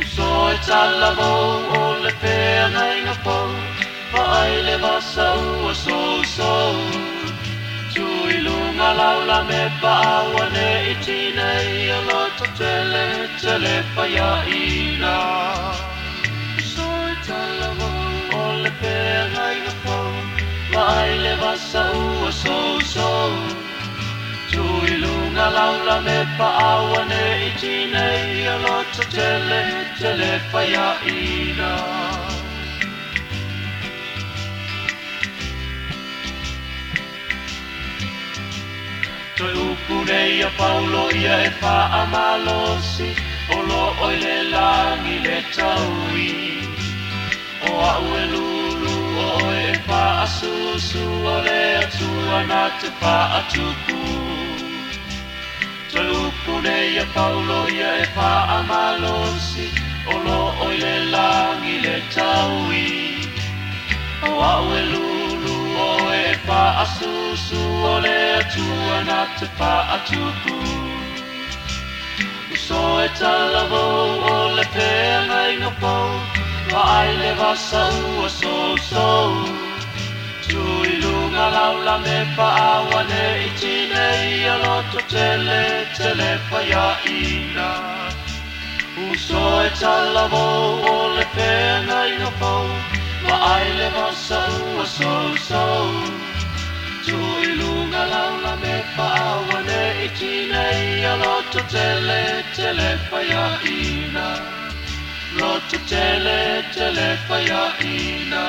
u 0.00 0.02
so 0.14 0.28
e 0.54 0.56
talavou 0.68 1.50
o 1.80 1.82
le 2.04 2.12
pea 2.22 2.64
nai 2.76 2.96
ngā 3.06 3.16
pau 3.26 4.22
ai 4.38 4.54
le 4.68 4.76
vasa 4.84 5.26
ua 5.64 5.74
so. 6.36 6.54
tui 7.96 8.36
lunga 8.46 8.88
laula 9.00 9.38
me 9.50 9.62
paaua 9.82 10.44
ne 10.56 10.68
i 10.92 10.94
tina 11.08 11.48
ia 11.76 11.98
loto 12.10 12.46
tele 12.62 13.04
tele 13.42 13.74
paia 13.98 14.30
ina 14.60 15.16
u 16.60 16.66
so 16.74 16.90
e 17.12 17.16
talavou 17.30 18.38
o 18.42 18.44
le 18.62 18.72
pea 18.84 19.18
nai 19.34 19.54
ngā 19.64 19.75
ailevassa 20.86 21.80
ua 21.90 22.32
so 22.32 22.56
so, 22.92 23.08
Tui 24.52 24.90
lunga 25.02 25.46
laula 25.56 25.96
me 26.06 26.18
paawa 26.38 27.00
ne 27.10 27.22
i 27.46 27.50
tina 27.60 28.02
i 28.34 28.44
a 28.54 28.56
lota 28.64 29.02
tele 29.16 29.62
Tele 29.98 30.30
whaia 30.52 30.86
ina 31.14 31.72
Toi 39.36 39.54
upu 39.66 39.94
nei 40.10 40.38
paulo 40.58 41.02
ia 41.22 41.36
e 41.48 41.50
wha 41.62 41.76
amalosi 42.02 43.08
Olo 43.58 43.82
oile 44.06 44.36
langi 44.54 45.16
le 45.26 45.36
taui 45.56 46.34
O 47.70 47.74
au 47.94 48.06
e 48.20 48.22
lulu 48.32 48.96
oe 49.34 49.65
pa 49.88 50.02
asusu 50.24 51.00
o 51.32 51.34
le 51.46 51.60
atua 51.84 52.38
na 52.50 52.62
te 52.80 52.88
pa 53.00 53.16
atupu 53.38 53.98
Taupu 55.92 56.52
nei 56.66 56.92
a 57.02 57.04
paulo 57.16 57.58
ia 57.78 57.90
e 58.02 58.06
pa 58.16 58.32
amalosi 58.58 59.66
O 60.12 60.14
lo 60.26 60.40
o 60.64 60.68
le 60.82 60.94
langi 61.14 61.76
le 61.84 61.96
taui 62.16 62.88
O 64.28 64.30
au 64.52 64.66
e 64.78 64.82
lulu 64.92 65.56
o 65.88 65.90
e 66.22 66.24
pa 66.46 66.62
asusu 66.84 67.60
o 67.92 67.94
le 68.04 68.18
atua 68.40 68.94
na 69.08 69.20
te 69.38 69.46
pa 69.58 69.74
atupu 69.96 70.56
Uso 72.54 72.82
e 73.06 73.08
talavou 73.20 74.04
o 74.32 74.36
le 74.56 74.64
pēngai 74.76 75.52
no 75.62 75.70
pou 75.82 76.78
ai 76.96 77.08
le 77.20 77.32
vasa 77.40 77.84
ua 78.24 78.28
so 78.40 78.56
so 78.90 79.06
la 81.86 81.98
me 82.04 82.16
awa 82.22 82.34
paawane 82.36 83.24
i 83.46 83.48
tinei 83.58 84.48
a 84.54 84.56
loto 84.64 85.00
tele 85.12 85.64
tele 85.96 86.30
ina. 87.16 87.70
uso 89.04 89.42
e 89.66 89.68
talavou 89.80 90.86
o 90.92 90.96
le 91.16 91.24
pena 91.34 91.98
i 92.12 92.14
no 92.22 92.30
pau 92.40 92.66
ma 93.24 93.36
ai 93.54 93.66
le 93.78 93.88
masaʻua 93.96 94.84
sousou 94.96 95.90
tuʻiluga 97.04 98.02
la 98.12 98.52
me 98.62 98.74
awa 98.78 98.94
paawane 98.96 99.82
i 100.06 100.08
tinei 100.18 101.04
a 101.12 101.14
loto 101.22 101.60
tele 101.74 102.22
tele 102.56 102.88
faiaʻina 103.10 104.26
loto 105.38 105.76
tele 105.90 106.40
tele 106.74 107.06
ina. 107.94 108.46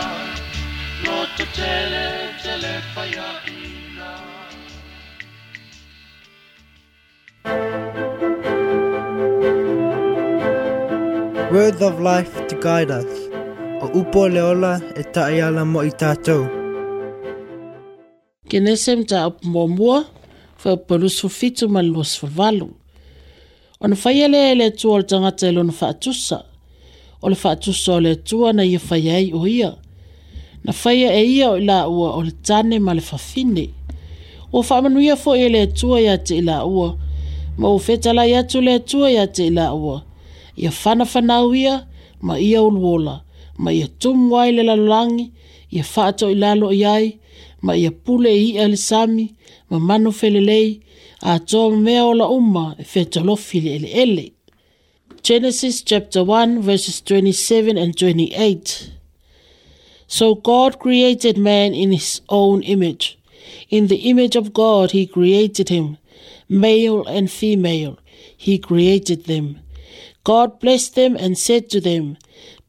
No 1.05 1.25
tele, 1.37 2.05
tele 2.41 2.81
faya 2.95 3.39
Words 11.51 11.81
of 11.81 11.99
Life 12.01 12.47
to 12.47 12.55
Guide 12.59 12.89
Us 12.91 13.29
O 13.81 13.91
Upo 13.99 14.27
le 14.27 14.41
ola 14.41 14.81
e 14.95 15.03
Taiala 15.03 15.65
Mo 15.67 15.83
i 15.85 15.91
tātou 15.93 16.47
Ke 18.49 18.57
nese 18.59 18.95
mta 18.95 19.25
apu 19.29 19.45
mō 19.53 19.67
mua 19.77 20.01
Fa 20.57 20.73
upo 20.73 20.97
lusu 20.97 21.29
fitu 21.29 21.69
ma 21.69 21.81
lusu 21.85 22.25
valu 22.27 22.71
O 23.79 23.85
na 23.87 23.95
faya 23.95 24.27
le 24.27 24.41
e 24.51 24.53
le 24.55 24.71
tua 24.71 24.99
o 24.99 25.01
tangata 25.03 25.47
ilo 25.49 25.61
e 25.61 25.67
na 25.69 25.73
faatusa 25.81 26.41
O 27.21 27.29
le 27.29 27.35
faatusa 27.35 27.99
o 27.99 27.99
le 27.99 28.15
tua 28.15 28.49
na 28.53 28.65
ia 28.65 28.79
faya 28.79 29.21
i 29.21 29.31
o 29.35 29.45
ia 29.45 29.75
na 30.67 30.73
faia 30.73 31.13
e 31.15 31.25
ia 31.37 31.51
o 31.51 31.57
la 31.59 31.87
o 31.87 32.21
le 32.23 32.31
tane 32.43 32.79
ma 32.79 32.93
le 32.93 32.99
fafine 33.01 33.69
ua 34.53 34.63
faamanuia 34.67 35.15
foʻi 35.23 35.41
e 35.45 35.49
le 35.53 35.59
atua 35.67 35.97
iā 36.07 36.15
te 36.25 36.35
ilaʻua 36.41 36.89
ma 37.59 37.67
ua 37.71 37.79
fetalai 37.87 38.33
atu 38.39 38.59
le 38.65 38.71
atua 38.79 39.07
iā 39.15 39.25
te 39.35 39.43
ilaʻua 39.47 39.97
ia 40.61 40.71
fanafanau 40.71 41.55
ia 41.55 41.87
ma 42.25 42.33
ia 42.39 42.61
uluola 42.67 43.15
ma 43.63 43.69
ia 43.71 43.87
tumu 43.99 44.35
ai 44.39 44.51
le 44.55 44.63
lalolagi 44.63 45.25
ia 45.71 45.85
ai 46.95 47.07
ma 47.63 47.71
ia 47.81 47.91
pule 47.91 48.31
e 48.31 48.43
iʻa 48.51 48.65
le 48.71 48.77
sami 48.87 49.25
ma 49.69 49.77
manu 49.87 50.11
felelei 50.19 50.69
atoa 51.21 51.71
ma 51.71 51.77
mea 51.77 52.05
o 52.05 52.11
umma, 52.11 52.29
uma 52.37 52.65
e 52.79 52.83
fetalofi 52.83 53.59
le 53.63 53.71
eleele 53.75 54.25
Genesis 55.23 55.83
chapter 55.83 56.21
1 56.23 56.61
verses 56.61 57.01
27 57.03 57.77
and 57.77 57.95
28 57.95 58.96
so 60.09 60.35
God 60.35 60.79
created 60.79 61.37
man 61.37 61.73
in 61.73 61.91
his 61.91 62.21
own 62.29 62.61
image. 62.63 63.19
In 63.69 63.87
the 63.87 64.09
image 64.09 64.37
of 64.37 64.53
God, 64.53 64.91
he 64.91 65.05
created 65.05 65.67
him. 65.67 65.97
Male 66.47 67.05
and 67.05 67.29
female, 67.29 67.99
he 68.37 68.57
created 68.57 69.25
them. 69.25 69.59
God 70.23 70.61
blessed 70.61 70.95
them 70.95 71.17
and 71.17 71.37
said 71.37 71.69
to 71.71 71.81
them, 71.81 72.15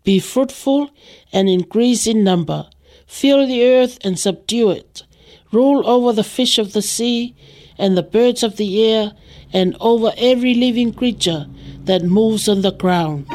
Be 0.03 0.19
fruitful 0.19 0.91
and 1.33 1.49
increase 1.49 2.09
in 2.09 2.25
number. 2.25 2.69
Fill 3.07 3.47
the 3.47 3.63
earth 3.65 3.99
and 4.03 4.19
subdue 4.19 4.71
it. 4.73 5.05
Rule 5.53 5.87
over 5.89 6.13
the 6.13 6.25
fish 6.25 6.59
of 6.59 6.73
the 6.73 6.83
sea 6.83 7.37
and 7.79 7.97
the 7.97 8.03
birds 8.03 8.43
of 8.43 8.57
the 8.57 8.85
air 8.85 9.13
and 9.53 9.77
over 9.81 10.13
every 10.17 10.55
living 10.55 10.93
creature 10.93 11.47
that 11.85 12.03
moves 12.03 12.49
on 12.49 12.63
the 12.63 12.73
ground. 12.73 13.29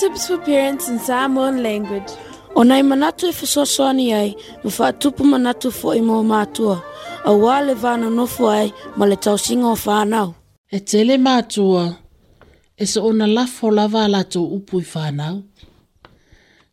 Tips 0.00 0.26
for 0.26 0.36
parents 0.36 0.90
in 0.90 0.98
Samoan 1.08 1.56
language. 1.66 2.10
Onai 2.58 2.82
manatu 2.90 3.24
e 3.28 3.32
soni 3.74 4.06
ai 4.20 4.30
fa 4.62 4.70
faatupu 4.92 5.22
manatu 5.32 5.68
foʻi 5.80 6.00
mo 6.08 6.16
matua 6.32 6.76
auā 7.30 7.54
le 7.66 7.74
vanonofo 7.82 8.44
ai 8.58 8.68
ma 8.98 9.04
le 9.10 9.16
tausiga 9.24 9.66
o 9.74 9.76
fanau 9.84 10.28
e 10.70 10.80
tele 10.88 11.14
matua 11.26 11.84
e 12.76 12.84
so 12.92 12.98
ona 13.10 13.26
la 13.36 13.46
lava 13.76 14.02
la 14.14 14.22
tō 14.32 14.36
upu 14.56 14.74
i 14.80 14.84
fanau 14.92 15.36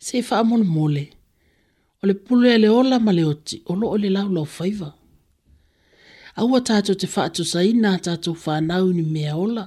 se 0.06 0.16
faamolemole 0.30 1.06
o 2.04 2.08
le 2.10 2.14
pule 2.26 2.52
le 2.64 2.68
ola 2.80 2.96
ma 3.06 3.12
le 3.18 3.24
oti 3.34 3.56
o 3.70 3.74
loo 3.80 3.96
le 4.04 4.10
laulau 4.16 4.46
faiva 4.58 4.90
aua 6.40 6.60
tatou 6.68 6.94
te 7.00 7.08
faatosaina 7.16 7.90
a 7.96 8.00
tatou 8.06 8.36
fanau 8.44 8.84
i 8.92 8.94
ni 8.98 9.04
mea 9.14 9.34
ola 9.44 9.64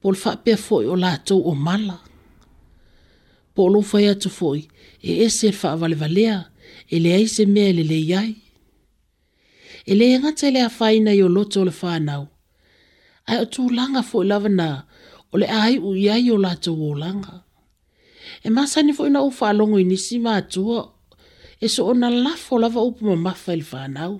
po 0.00 0.06
le 0.12 0.16
faapea 0.22 0.56
foʻi 0.66 0.86
o 1.32 1.36
o 1.40 1.52
mala 1.66 1.96
po 3.56 3.62
lo 3.74 3.80
fai 3.90 4.06
atu 4.12 4.28
foi, 4.38 4.60
e 5.08 5.10
ese 5.24 5.48
fa 5.60 5.70
vale 5.80 5.96
valea, 6.02 6.38
e 6.94 6.98
le 7.04 7.10
aise 7.18 7.44
mea 7.54 7.70
le 7.76 7.84
le 7.90 7.98
iai. 8.10 8.32
E 9.90 9.92
le 9.98 10.04
e 10.14 10.18
ngata 10.20 10.46
le 10.54 10.60
a 10.68 10.70
faina 10.78 11.12
i 11.18 11.22
o 11.22 11.28
loto 11.36 11.56
o 11.62 11.68
le 11.68 11.74
whanau, 11.80 12.22
ai 13.30 13.38
o 13.44 13.46
tū 13.52 13.64
langa 13.78 14.02
fo 14.08 14.16
i 14.24 14.28
lava 14.30 14.50
na, 14.58 14.68
o 15.32 15.38
le 15.40 15.46
ai 15.62 15.74
u 15.78 15.88
iai 16.06 16.26
o 16.34 16.36
lato 16.44 16.70
o 16.86 16.90
langa. 17.02 17.36
E 18.44 18.48
masani 18.56 18.92
fo 18.96 19.02
i 19.08 19.12
na 19.14 19.20
ufa 19.28 19.44
alongo 19.52 19.78
i 19.78 19.84
nisi 19.90 20.16
maa 20.26 20.42
tua, 20.52 20.80
e 21.60 21.66
so 21.74 21.80
o 21.86 21.92
na 22.00 22.08
lafo 22.24 22.50
o 22.56 22.60
lava 22.64 22.80
upu 22.88 23.00
ma 23.08 23.16
mafa 23.26 23.50
i 23.54 23.62
le 23.62 23.66
whanau. 23.70 24.14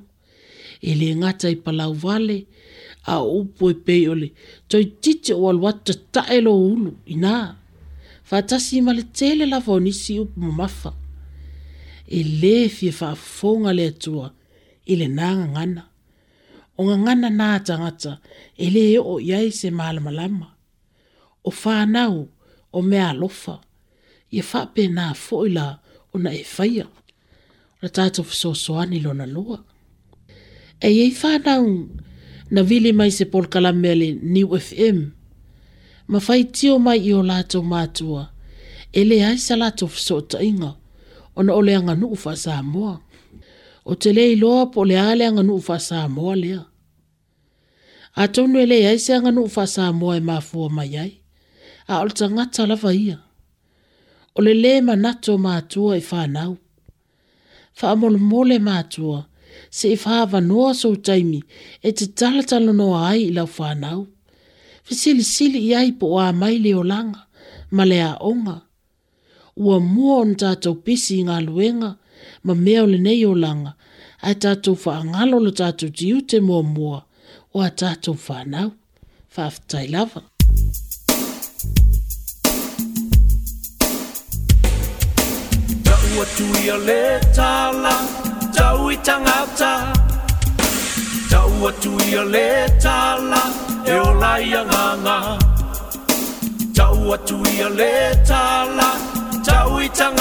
E 0.80 0.90
le 1.00 1.08
ngata 1.20 1.46
i 1.50 1.56
palau 1.64 1.92
vale, 2.04 2.38
a 3.04 3.14
upu 3.38 3.64
e 3.70 3.74
pei 3.86 4.04
ole, 4.12 4.28
toi 4.70 4.84
titi 5.02 5.32
o 5.32 5.50
alwata 5.52 5.92
taelo 6.14 6.52
ulu 6.70 6.90
i 7.12 7.16
naa 7.24 7.46
faatasi 8.28 8.76
ma 8.86 8.92
le 8.98 9.04
tele 9.18 9.44
lava 9.52 9.72
o 9.78 9.80
nisi 9.84 10.12
upu 10.22 10.38
mamafa 10.46 10.90
e 12.18 12.20
lē 12.40 12.54
fia 12.76 12.92
faafofoga 13.00 13.70
le 13.78 13.84
atua 13.92 14.26
i 14.92 14.94
lenā 15.00 15.28
gagana 15.40 15.82
o 16.78 16.80
gagana 16.90 17.28
na 17.40 17.48
tagata 17.68 18.12
e 18.64 18.68
lē 18.74 18.84
oo 19.00 19.16
i 19.28 19.30
ai 19.38 19.48
se 19.60 19.68
malamalama 19.78 20.48
o 21.48 21.50
fānau 21.62 22.16
o 22.72 22.78
mea 22.90 23.06
alofa 23.12 23.54
ia 24.36 24.42
faapenā 24.50 25.04
foʻi 25.26 25.50
la 25.56 25.66
ona 26.14 26.30
e 26.42 26.44
faia 26.56 26.84
o 26.96 27.00
na 27.82 27.88
tatou 27.96 28.24
fesoasoani 28.30 28.98
lona 29.04 29.26
lua 29.34 29.58
e 30.86 30.88
iai 30.96 31.12
fānau 31.22 31.64
na 32.54 32.60
vili 32.68 32.92
mai 32.98 33.10
se 33.18 33.24
polokalame 33.32 33.88
a 33.94 33.96
le 34.00 34.08
new 34.36 34.48
fm 34.68 34.98
ma 36.08 36.18
fai 36.26 36.42
tio 36.56 36.78
mai 36.84 37.00
i 37.08 37.12
o 37.12 37.22
lato 37.22 37.62
mātua. 37.62 38.28
E 38.92 39.02
le 39.08 39.18
hai 39.24 39.38
sa 39.42 39.56
lato 39.58 39.86
fso 39.90 40.18
inga, 40.40 40.74
o 41.36 41.42
na 41.42 41.52
ole 41.54 41.72
anga 41.76 41.94
nuu 41.94 42.14
fa 42.22 42.34
sa 42.36 42.62
moa. 42.62 43.00
O 43.84 43.94
te 44.00 44.12
le 44.16 44.24
iloa 44.32 44.70
po 44.72 44.84
le 44.88 44.96
ale 45.00 45.24
anga 45.26 45.42
nuu 45.42 45.60
fa 45.66 45.76
sa 45.86 46.08
moa 46.08 46.34
lea. 46.42 46.62
A 48.14 48.22
tonu 48.32 48.58
e 48.62 48.66
le 48.70 48.78
hai 48.86 48.98
sa 49.04 49.12
anga 49.18 49.30
nuu 49.34 49.48
fa 49.54 49.64
sa 49.74 49.84
moa 49.98 50.16
e 50.16 50.20
mafua 50.28 50.68
mai 50.76 50.94
ai. 51.04 51.12
A 51.90 51.94
ole 52.02 52.12
ta 52.18 52.26
ngata 52.30 52.62
lava 52.70 52.92
ia. 53.04 53.18
O 54.36 54.42
le 54.46 54.52
le 54.62 54.72
ma 54.86 54.94
nato 55.04 55.32
mātua 55.44 55.92
e 55.98 56.02
whanau. 56.10 56.52
Fa 57.78 57.86
amol 57.94 58.16
mole 58.30 58.56
mātua 58.68 59.18
se 59.76 59.90
i 59.94 59.98
whaava 60.02 60.38
noa 60.48 60.70
so 60.80 60.90
taimi 61.06 61.40
e 61.82 61.88
te 61.98 62.04
talatalo 62.18 62.70
noa 62.80 63.00
ai 63.10 63.20
i 63.28 63.32
lau 63.36 63.50
whanau 63.58 64.00
fisili 64.84 65.24
sili 65.24 65.58
i 65.68 65.74
ai 65.74 65.92
po 65.98 66.06
o 66.14 66.20
amai 66.20 66.58
leo 66.64 66.82
langa, 66.92 67.22
ma 67.74 67.84
le 67.90 67.98
onga. 68.30 68.56
Ua 69.64 69.76
mua 69.92 70.16
on 70.22 70.32
tātou 70.40 70.74
pisi 70.84 71.20
ngā 71.26 71.38
luenga, 71.46 71.92
ma 72.44 72.54
mea 72.54 72.82
o 72.84 72.90
le 72.90 72.98
nei 72.98 73.24
o 73.24 73.32
langa, 73.34 73.72
ai 74.22 74.34
tātou 74.42 74.76
wha 74.82 74.94
angalo 75.00 75.38
le 75.44 75.52
tātou 75.60 75.88
tiu 75.98 76.20
te 76.28 76.40
mua 76.40 76.60
mua, 76.62 77.00
o 77.54 77.60
a 77.66 77.70
tātou 77.70 78.18
wha 78.26 78.40
anau. 78.44 78.70
Whaafetai 79.34 79.86
lava. 79.90 80.20
Tau 85.84 86.10
atu 86.24 86.46
ia 86.64 86.76
le 86.88 87.00
tāla, 87.34 87.96
tau 88.54 88.90
i 88.94 88.98
tangata 89.06 89.72
Tau 91.30 91.68
atu 91.68 91.96
ia 92.12 92.22
le 92.30 92.46
tāla, 92.78 93.42
tau 93.48 93.72
i 93.72 93.73
eo 93.92 94.06
lai 94.20 94.46
a 94.60 94.62
nganga 94.70 95.18
Tau 96.76 96.98
atu 97.14 97.36
ia 97.56 97.68
le 97.78 97.92
tala 98.28 98.88
Tau 99.48 99.72
i 99.76 99.86
chau 99.98 100.12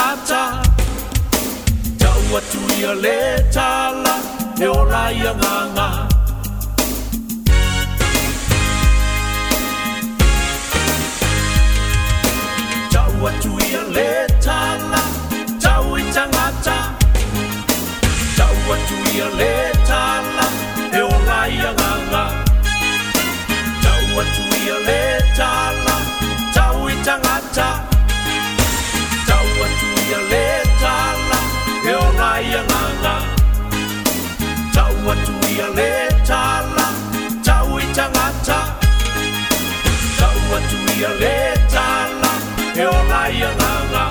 Tau 2.01 2.23
atu 2.37 2.61
ia 2.79 2.91
le 3.03 3.17
tala 3.55 4.15
Eo 4.65 4.77
lai 4.93 5.17
a 5.29 5.33
nganga 5.41 5.87
Tau 12.95 13.15
atu 13.29 13.51
ia 13.69 13.81
le 13.95 14.09
tala 14.45 15.03
Tau 15.63 15.87
i 15.99 16.01
tangata 16.15 16.77
Tau 18.37 18.55
atu 18.75 18.97
ia 19.19 19.27
le 19.39 19.51
tala 19.55 19.62
violeta 40.95 42.07
la, 42.21 42.73
e 42.81 42.85
o 42.85 43.03
laia 43.07 43.49
na 43.59 43.73
na. 43.93 44.05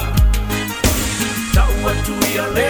Taua 1.55 1.93
tu 2.07 2.14
ia 2.35 2.47
le 2.57 2.62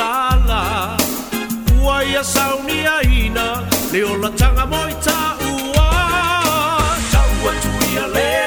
sala 0.00 0.96
Ua 1.82 1.96
ia 2.10 2.22
sauni 2.24 2.78
aina 2.96 3.46
Leo 3.92 4.12
la 4.22 4.30
tanga 4.40 4.64
moita 4.72 5.18
ua 5.52 5.90
Tau 7.14 7.36
atu 7.52 7.70
ia 7.94 8.06
lea 8.16 8.39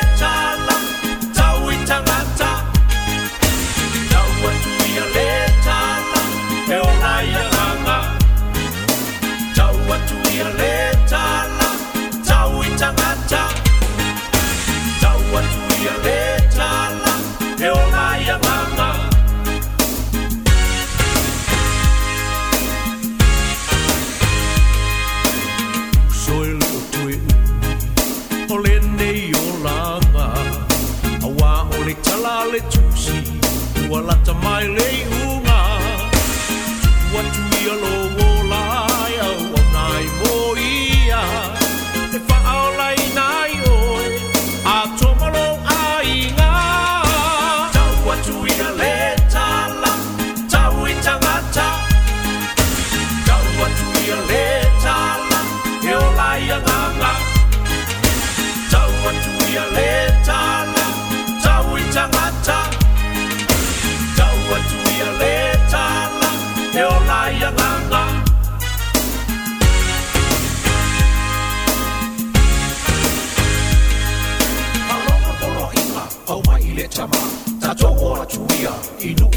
chama 76.94 77.18
tatogo 77.62 78.06
watuia 78.12 78.70
inuu 79.00 79.36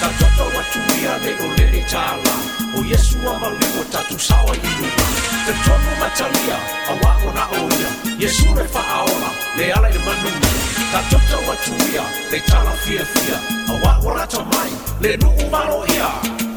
tatoto 0.00 0.44
watuia 0.58 1.18
leolele 1.24 1.82
tala 1.90 2.34
o 2.78 2.84
yesu 2.90 3.16
amaligo 3.36 3.84
tatusawa 3.92 4.56
inuma 4.56 5.06
tetonu 5.46 5.90
matalia 6.00 6.58
auao 6.88 7.34
na 7.34 7.48
oia 7.64 7.88
yesu 8.18 8.44
le 8.54 8.64
faaola 8.64 9.30
le 9.56 9.72
ala 9.72 9.88
i 9.88 9.92
le 9.92 9.98
manuia 9.98 10.50
tatoto 10.92 11.50
watuia 11.50 12.02
le 12.30 12.40
tala 12.40 12.70
fiafia 12.70 13.38
na 13.66 14.14
latamai 14.14 14.72
le 15.00 15.16
nuu 15.16 15.50
maloia 15.50 16.49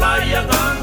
Bayang 0.00 0.73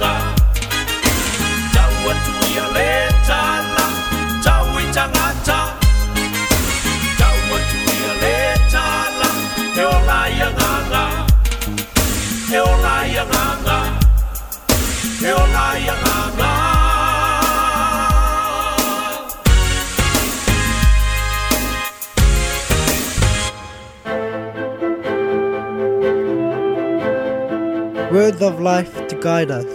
breath 28.41 28.55
of 28.55 28.59
life 28.61 29.07
to 29.07 29.15
guide 29.21 29.51
us. 29.51 29.67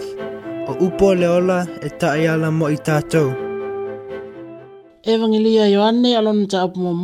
O 0.67 0.75
upo 0.85 1.15
leola 1.15 1.67
e, 1.83 1.87
e 1.87 1.89
taiala 1.89 2.51
mo 2.51 2.67
i 2.69 2.75
tātou. 2.75 3.29
Evangelia 5.03 5.67
Ioane 5.69 6.17
alona 6.17 6.47
ta 6.47 6.61
apumamua, 6.63 6.97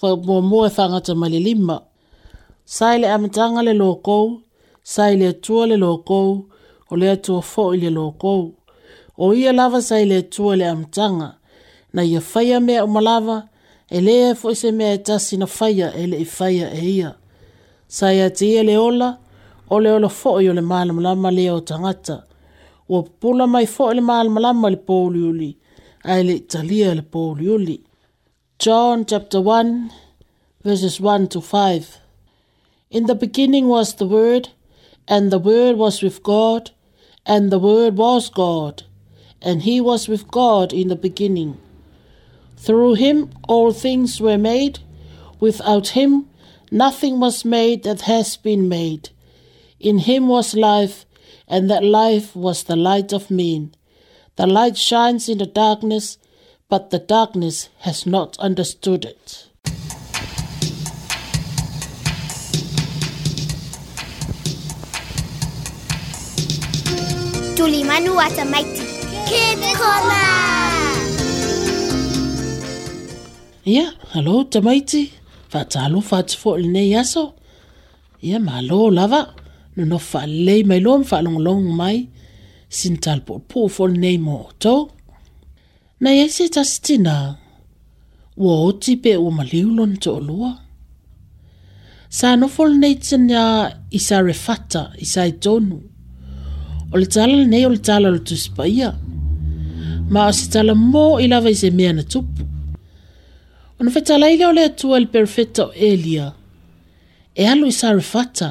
mua 0.00 0.12
apumamua 0.14 0.68
e 0.68 0.80
whangata 0.80 1.14
mali 1.14 1.40
lima. 1.40 1.82
Sai 2.64 2.98
le 3.00 3.08
amatanga 3.10 3.62
le 3.64 3.72
lōkou, 3.72 4.40
sai 4.84 5.16
le 5.16 5.28
atua 5.28 5.66
le 5.66 5.76
lōkou, 5.76 6.46
o 6.90 6.96
le 6.96 7.10
atua 7.10 7.42
fo 7.42 7.72
i 7.74 7.80
le 7.80 7.90
lōkou. 7.90 8.52
O 9.18 9.32
ia 9.34 9.52
lava 9.52 9.82
sai 9.82 10.04
le 10.06 10.18
atua 10.22 10.56
le 10.56 10.68
amatanga, 10.70 11.34
na 11.92 12.02
ia 12.04 12.20
whaia 12.34 12.60
mea 12.60 12.84
o 12.84 12.86
malava, 12.86 13.48
e 13.90 14.00
lea 14.00 14.30
e 14.30 14.34
fo 14.34 14.54
se 14.54 14.70
mea 14.72 14.94
e 14.94 14.98
tasi 15.02 15.36
na 15.36 15.46
whaia 15.60 15.90
e 15.96 16.06
le 16.06 16.16
i 16.18 16.22
e 16.22 16.28
whaia 16.40 16.70
e 16.70 16.86
ia. 17.00 17.14
Sai 17.88 18.20
a 18.20 18.30
le 18.64 18.76
ola, 18.78 19.10
le 19.18 19.23
o 19.74 19.78
le 19.82 19.90
olo 19.98 20.08
fo 20.20 20.32
i 20.44 20.46
o 20.50 20.54
le 20.54 20.62
malamalama 20.70 21.28
lea 21.36 21.52
o 21.58 21.60
tagata 21.70 22.16
ua 22.92 22.98
pupula 23.06 23.44
mai 23.54 23.66
fo 23.74 23.84
i 23.90 23.94
le 23.96 24.02
malamalama 24.10 24.66
i 24.68 24.72
le 24.74 24.80
poliuli 24.88 25.50
ae 26.12 26.20
le 26.26 26.32
italia 26.42 26.88
le 26.98 27.04
poliuli 27.14 27.76
john 28.64 28.96
chapter 29.10 29.40
1 29.58 29.70
verses 30.68 30.96
1 31.14 31.26
to 31.34 31.40
5 31.40 32.96
in 32.98 33.02
the 33.10 33.18
beginning 33.24 33.66
was 33.76 33.88
the 33.98 34.08
word 34.16 34.44
and 35.14 35.24
the 35.34 35.42
word 35.50 35.74
was 35.84 35.96
with 36.06 36.18
god 36.34 36.62
and 37.34 37.44
the 37.52 37.62
word 37.70 37.92
was 38.06 38.24
god 38.44 38.74
and 39.46 39.56
he 39.68 39.76
was 39.90 40.02
with 40.12 40.24
god 40.40 40.68
in 40.80 40.86
the 40.92 41.00
beginning 41.08 41.50
through 42.64 42.94
him 43.04 43.18
all 43.52 43.70
things 43.72 44.10
were 44.26 44.38
made 44.52 44.76
without 45.46 45.86
him 45.98 46.12
nothing 46.84 47.14
was 47.24 47.36
made 47.56 47.78
that 47.86 48.00
has 48.12 48.28
been 48.48 48.64
made 48.78 49.04
in 49.84 49.98
him 49.98 50.28
was 50.28 50.54
life, 50.54 51.04
and 51.46 51.68
that 51.70 51.84
life 51.84 52.34
was 52.34 52.64
the 52.64 52.74
light 52.74 53.12
of 53.12 53.30
men. 53.30 53.74
The 54.36 54.46
light 54.46 54.78
shines 54.78 55.28
in 55.28 55.36
the 55.36 55.44
darkness, 55.44 56.16
but 56.70 56.88
the 56.88 56.98
darkness 56.98 57.68
has 57.80 58.06
not 58.06 58.38
understood 58.38 59.04
it. 59.04 59.46
Tulimanu 67.54 68.14
was 68.14 68.38
a 68.38 68.44
mighty 68.46 68.86
Kid 69.28 69.60
Corner. 69.76 70.24
Ia, 73.66 73.92
alo 74.16 74.44
tamaiti. 74.44 75.12
Whaatalo 75.52 76.00
whaatifo'o 76.08 76.56
lenei 76.62 76.94
aso. 76.98 77.34
Ia, 78.22 78.40
malo 78.40 78.82
lava 78.88 79.34
no 79.76 79.98
faalelei 80.10 80.62
mai 80.70 80.80
loa 80.84 80.98
ma 80.98 81.04
faalogologo 81.10 81.68
mai 81.80 81.98
sina 82.76 82.98
talapoopo 83.04 83.68
folenei 83.76 84.18
mo 84.26 84.32
outou 84.44 84.82
na 86.00 86.08
iai 86.16 86.28
se 86.36 86.44
tasitina 86.54 87.14
ua 88.42 88.54
oti 88.68 88.92
pe 89.02 89.12
ua 89.16 89.30
maliu 89.38 89.68
lona 89.76 89.96
toʻalua 90.04 90.50
sa 92.16 92.28
nofo 92.40 92.62
lenei 92.70 92.94
tania 93.06 93.44
i 93.98 94.00
sa 94.06 94.16
refata 94.28 94.82
i 95.04 95.06
sa 95.12 95.20
itonu 95.32 95.76
o 96.92 96.94
le 97.00 97.06
tala 97.14 97.32
lenei 97.42 97.64
o 97.66 97.70
le 97.74 97.80
tala 97.86 98.06
o 98.08 98.12
le 98.14 98.20
tusi 98.28 98.48
paia 98.56 98.90
ma 100.12 100.20
o 100.30 100.32
se 100.38 100.46
tala 100.52 100.74
mo 100.92 101.04
i 101.24 101.26
lava 101.32 101.48
i 101.54 101.60
se 101.62 101.68
mea 101.78 101.92
na 101.96 102.04
tupu 102.12 102.40
ona 103.78 103.90
o 104.48 104.54
le 104.56 104.62
atua 104.70 104.96
i 104.98 105.02
le 105.02 105.08
perofeta 105.14 105.60
o 105.66 105.70
elia 105.90 106.26
e 107.40 107.42
alu 107.52 107.64
i 107.72 107.74
sa 107.80 107.88
refata 108.00 108.48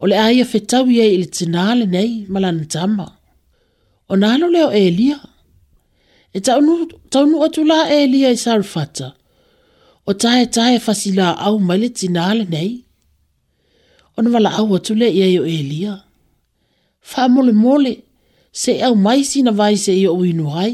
O 0.00 0.06
le 0.08 0.16
aia 0.26 0.44
fetau 0.50 0.84
ia 0.94 1.06
i 1.12 1.16
le 1.22 1.26
tinale 1.36 1.84
nei 1.94 2.12
malana 2.32 2.64
tama. 2.74 3.06
O 4.08 4.16
nalo 4.22 4.46
leo 4.54 4.70
e 4.72 4.84
lia. 4.98 5.18
E 6.36 6.40
taunu, 6.46 6.74
taunu 7.12 7.36
atu 7.44 7.60
la 7.70 7.78
e 7.92 8.00
lia 8.12 8.28
i 8.30 8.38
sarfata. 8.44 9.06
O 10.08 10.12
tae 10.22 10.44
tae 10.56 10.76
fasila 10.86 11.26
au 11.46 11.54
mai 11.66 11.78
le 11.82 11.88
tinale 11.98 12.44
nei. 12.54 12.72
O 14.16 14.22
na 14.22 14.28
wala 14.34 14.50
au 14.60 14.68
atu 14.76 14.92
le 15.00 15.08
ia 15.18 15.26
o 15.40 15.46
e 15.56 15.60
lia. 15.72 15.94
Wha 17.10 17.22
mole 17.34 17.52
mole 17.64 17.92
se 18.60 18.72
au 18.86 18.94
mai 19.06 19.20
sina 19.30 19.50
vai 19.60 19.74
se 19.84 19.92
ia 20.02 20.10
o 20.14 20.18
uinu 20.22 20.46
hai. 20.56 20.72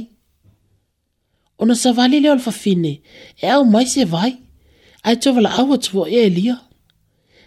O 1.61 1.66
na 1.68 1.75
savali 1.83 2.18
leo 2.23 2.33
alfafine 2.37 2.93
e 3.43 3.47
au 3.55 3.62
mai 3.73 3.87
se 3.95 4.03
vai. 4.14 4.33
Ai 5.07 5.16
tova 5.23 5.41
la 5.45 5.51
au 5.61 5.68
atu 5.77 5.93
o 6.03 6.07
e 6.20 6.25
lia. 6.39 6.57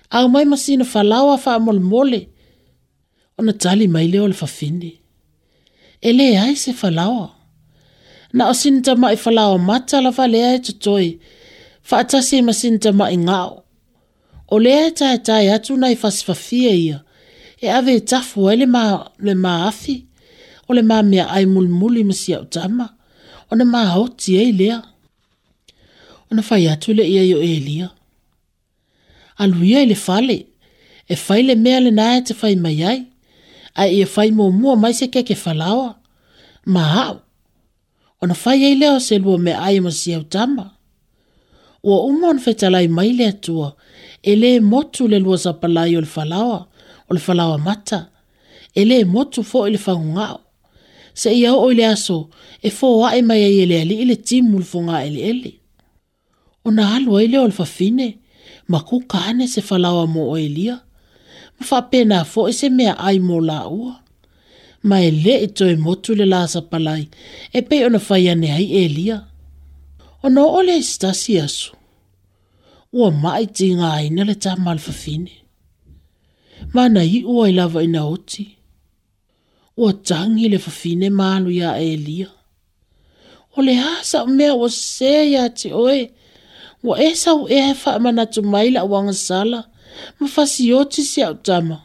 au 0.09 0.27
mai 0.29 0.45
masina 0.45 0.85
falao 0.85 1.27
a 1.31 1.37
faamolemole 1.45 2.21
ona 3.39 3.53
tali 3.61 3.85
mai 3.93 4.05
lea 4.11 4.23
o 4.23 4.27
le 4.27 4.33
fafine 4.41 4.91
e 6.01 6.09
lē 6.17 6.27
ai 6.45 6.55
se 6.63 6.71
falaoa 6.81 7.27
na 8.35 8.41
o 8.49 8.53
sina 8.61 8.79
tamaʻi 8.85 9.17
falaoa 9.25 9.57
mata 9.69 9.97
lava 10.05 10.25
lea 10.33 10.49
e 10.55 10.59
totoe 10.67 11.09
faatasi 11.89 12.33
e 12.37 12.41
masina 12.47 12.77
tamaʻi 12.85 13.17
gao 13.29 13.51
o 14.47 14.55
lea 14.65 14.81
e 14.87 14.91
taetae 14.99 15.47
atu 15.57 15.73
nai 15.81 15.95
fasifafia 16.03 16.71
ia 16.85 16.97
e 17.61 17.69
ave 17.77 17.93
e 17.95 17.99
tafu 18.09 18.39
ai 18.49 18.55
le, 18.61 18.65
ma, 18.73 18.83
le 19.25 19.33
maafi 19.43 19.95
o 20.67 20.73
le 20.77 20.81
mamea 20.91 21.23
ai 21.35 21.45
mulimuli 21.53 22.01
ma 22.09 22.13
siaʻu 22.21 22.45
tama 22.55 22.85
ona 23.51 23.65
mahaoti 23.73 24.31
ai 24.41 24.49
lea 24.59 24.77
ona 26.31 26.41
fai 26.47 26.63
atu 26.73 26.89
leʻi 26.99 27.15
ai 27.21 27.31
o 27.33 27.39
elia 27.55 27.87
aluia 29.37 29.81
i 29.83 29.85
le 29.85 29.95
fale 29.95 30.37
e 31.11 31.15
fai 31.15 31.43
le 31.43 31.55
mea 31.55 31.79
lenā 31.79 32.07
e 32.17 32.21
te 32.27 32.33
fai 32.33 32.55
mai 32.55 32.79
ai 32.91 33.01
ae 33.83 33.91
ia 33.99 34.07
fai 34.07 34.31
muamua 34.31 34.75
mai 34.79 34.93
se 34.93 35.07
keke 35.11 35.35
falaoa 35.35 35.91
ma 36.73 36.83
aʻu 37.05 37.17
ona 38.23 38.33
fai 38.43 38.63
ai 38.67 38.75
lea 38.79 38.95
o 38.95 38.99
se 38.99 39.19
lua 39.19 39.37
mea 39.45 39.57
ai 39.67 39.79
ma 39.83 39.91
siau 39.91 40.23
tama 40.33 40.65
ua 41.83 41.95
uma 42.11 42.27
ona 42.33 42.41
fetalai 42.47 42.87
mai 42.97 43.09
le 43.17 43.25
atua 43.33 43.75
e 44.23 44.31
lē 44.41 44.49
motu 44.71 45.07
le 45.11 45.19
lua 45.25 45.37
sapalai 45.43 45.91
o 45.97 46.01
le 46.05 46.09
falaoa 46.15 46.59
o 47.09 47.11
le 47.15 47.21
falaoa 47.27 47.57
mata 47.67 47.99
e 48.79 48.85
lē 48.89 48.97
motu 49.13 49.39
foʻi 49.51 49.69
le 49.75 49.79
faugaʻo 49.87 50.37
seʻia 51.21 51.49
oo 51.57 51.69
i 51.71 51.75
le 51.79 51.85
aso 51.95 52.17
e 52.67 52.69
foaʻe 52.77 53.21
mai 53.29 53.41
ai 53.47 53.57
e 53.63 53.65
le 53.69 53.75
alii 53.83 54.05
le 54.09 54.15
timu 54.27 54.59
le 54.59 54.67
fogā 54.73 54.95
fogaʻeleʻele 54.95 55.51
ona 56.67 56.83
alu 56.95 57.11
ai 57.19 57.27
lea 57.31 57.41
o 57.43 57.47
le 57.51 57.55
fafine 57.61 58.07
ma 58.67 58.79
kuka 58.79 59.21
ane 59.25 59.47
se 59.47 59.61
falawa 59.61 60.07
mo 60.07 60.21
o 60.33 60.37
elia. 60.45 60.75
Ma 61.59 61.63
fa 61.69 61.79
pena 61.91 62.17
fo 62.31 62.41
e 62.49 62.53
se 62.59 62.67
me 62.77 62.87
ai 63.07 63.17
mo 63.27 63.37
la 63.49 63.59
ua. 63.79 63.93
Ma 64.87 64.95
e 65.01 65.09
le 65.23 65.33
e 65.45 65.49
mo 65.75 65.83
motu 65.85 66.09
le 66.19 66.25
la 66.33 66.41
sa 66.53 66.61
palai 66.71 67.03
e 67.53 67.59
pe 67.67 67.75
ona 67.85 67.99
fai 68.07 68.23
ane 68.33 68.47
hai 68.55 68.67
elia. 68.85 69.17
O 70.25 70.29
no 70.35 70.43
ole 70.57 70.75
e 70.77 70.83
stasi 70.91 71.33
asu. 71.45 71.69
Ua 72.97 73.09
mai 73.23 73.45
ti 73.55 73.67
ngā 73.79 73.91
ina 74.07 74.23
le 74.29 74.35
ta 74.43 74.51
malfa 74.65 74.93
fine. 75.03 75.33
Ma 76.73 76.83
na 76.93 77.01
i 77.03 77.19
ua 77.31 77.43
i 77.49 77.53
lava 77.57 77.79
ina 77.87 78.01
oti. 78.17 78.45
o 79.83 79.87
tangi 80.07 80.45
le 80.53 80.57
fa 80.65 80.71
fine 80.81 81.07
maalu 81.19 81.51
ya 81.61 81.71
elia. 81.93 82.29
Ole 83.57 83.65
le 83.73 83.73
hasa 83.83 84.19
mea 84.37 84.53
o 84.55 84.65
se 84.93 85.11
ya 85.33 85.43
te 85.59 85.69
oe 85.85 85.99
wa 86.83 86.95
e 86.99 87.15
sau 87.15 87.47
e 87.49 87.57
he 87.67 87.73
wha 87.81 87.93
amana 87.95 88.25
tu 88.25 88.41
maila 88.43 88.79
o 88.83 88.87
wanga 88.91 89.13
sala, 89.13 89.59
ma 90.19 90.25
fasi 90.33 90.63
o 90.77 90.81
te 90.91 91.01
si 91.11 91.19
au 91.27 91.35
tama. 91.47 91.77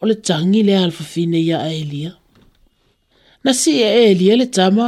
O 0.00 0.06
le 0.08 0.14
tangi 0.26 0.62
le 0.68 0.74
alfa 0.84 1.04
fine 1.12 1.34
ia 1.48 1.58
a 1.58 1.68
Elia. 1.80 2.12
Na 3.44 3.52
si 3.60 3.72
e 3.82 3.84
e 3.84 4.02
Elia 4.12 4.34
le 4.40 4.46
tama, 4.56 4.86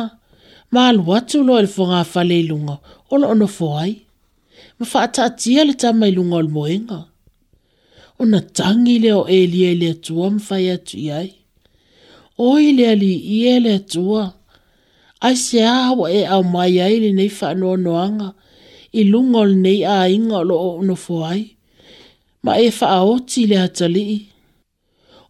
ma 0.73 0.81
alu 0.89 1.03
watu 1.09 1.39
lo 1.47 1.53
e 1.59 1.63
le 1.65 1.69
fonga 1.77 1.99
a 2.01 2.05
fale 2.13 2.37
ilunga, 2.43 2.77
o 3.13 3.17
lo 3.21 3.27
ono 3.33 3.47
fwai. 3.59 3.93
Ma 4.79 4.85
wha 4.95 5.01
ata 5.07 5.23
atia 5.29 5.63
le 5.69 5.75
tama 5.83 6.05
ilunga 6.11 6.37
o 6.39 6.43
le 6.45 6.49
moenga. 6.57 7.01
O 8.21 8.25
na 8.31 8.41
tangi 8.57 8.97
le 9.05 9.11
o 9.13 9.23
e 9.35 9.45
Elia 9.45 9.73
le 9.81 9.89
atua 9.97 10.27
ma 10.33 10.39
fai 10.49 10.67
atu 10.77 10.97
iai. 11.09 11.29
Oi 12.49 12.65
le 12.77 12.85
ali 12.95 13.13
i 13.15 13.47
e 13.53 13.61
le 13.65 13.73
atua. 13.81 14.23
Ai 15.25 15.37
se 15.47 15.59
aho 15.81 16.05
e 16.09 16.21
au 16.35 16.43
mai 16.55 16.75
ai 16.85 16.97
le 17.03 17.11
nei 17.19 17.31
wha 17.41 17.47
anua 17.53 17.75
noanga. 17.85 18.29
Oi 18.35 18.42
i 18.93 19.03
lungol 19.05 19.51
nei 19.63 19.81
a 19.85 19.99
ingolo 20.09 20.55
o 20.69 20.71
no 20.83 20.95
fuai. 20.95 21.41
Ma 22.45 22.53
e 22.59 22.69
whaoti 22.79 23.47
le 23.47 23.57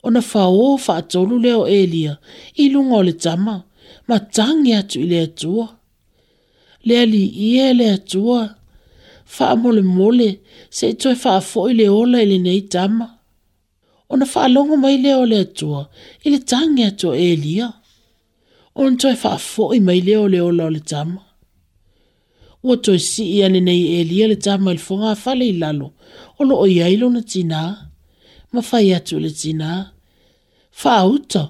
o 0.02 0.20
fa 0.20 0.42
whao 0.50 1.38
le 1.44 1.52
o 1.54 1.64
elia 1.66 2.14
i 2.58 2.64
lungol 2.72 3.04
le 3.06 3.12
tama 3.24 3.54
ma 4.08 4.16
tangi 4.34 4.72
atu 4.80 4.98
i 5.00 5.06
le 5.10 5.18
atua. 5.28 5.66
Le 6.86 6.94
ali 7.02 7.22
ie 7.52 7.72
le 7.78 7.86
atua. 7.96 8.42
Wha 9.38 9.48
mole 9.62 9.82
mole 9.82 10.28
se 10.76 10.86
e 10.90 10.94
toi 11.00 11.14
whaafo 11.22 11.60
i 11.70 11.74
le 11.78 11.86
ola 12.00 12.18
i 12.20 12.26
le 12.30 12.38
nei 12.46 12.60
tama. 12.74 13.06
Ona 14.12 14.26
whaalongo 14.32 14.76
mai 14.82 14.96
o 15.14 15.24
le 15.32 15.38
atua 15.46 15.80
i 16.24 16.28
le 16.32 16.38
tangi 16.50 16.82
atu 16.90 17.08
elia. 17.30 17.68
Ona 18.80 18.94
toi 19.00 19.14
whaafo 19.22 19.64
i 19.72 19.78
mai 19.86 20.00
leo 20.06 20.24
le 20.32 20.40
ola 20.48 20.64
o 20.64 20.70
le 20.76 20.80
tama. 20.92 21.20
ua 22.62 22.76
toe 22.76 22.98
sii 23.06 23.42
a 23.44 23.48
lenei 23.52 23.82
e 24.00 24.04
lia 24.10 24.26
le 24.30 24.36
tama 24.44 24.68
i 24.70 24.74
le 24.76 24.82
foga 24.86 25.10
fale 25.24 25.44
i 25.50 25.54
lalo 25.62 25.88
o 26.40 26.44
loo 26.48 26.66
iai 26.76 26.94
lona 27.02 27.22
tinā 27.32 27.62
ma 28.52 28.60
fai 28.68 28.86
atu 28.96 29.16
le 29.24 29.30
tinā 29.40 29.70
faauta 30.80 31.42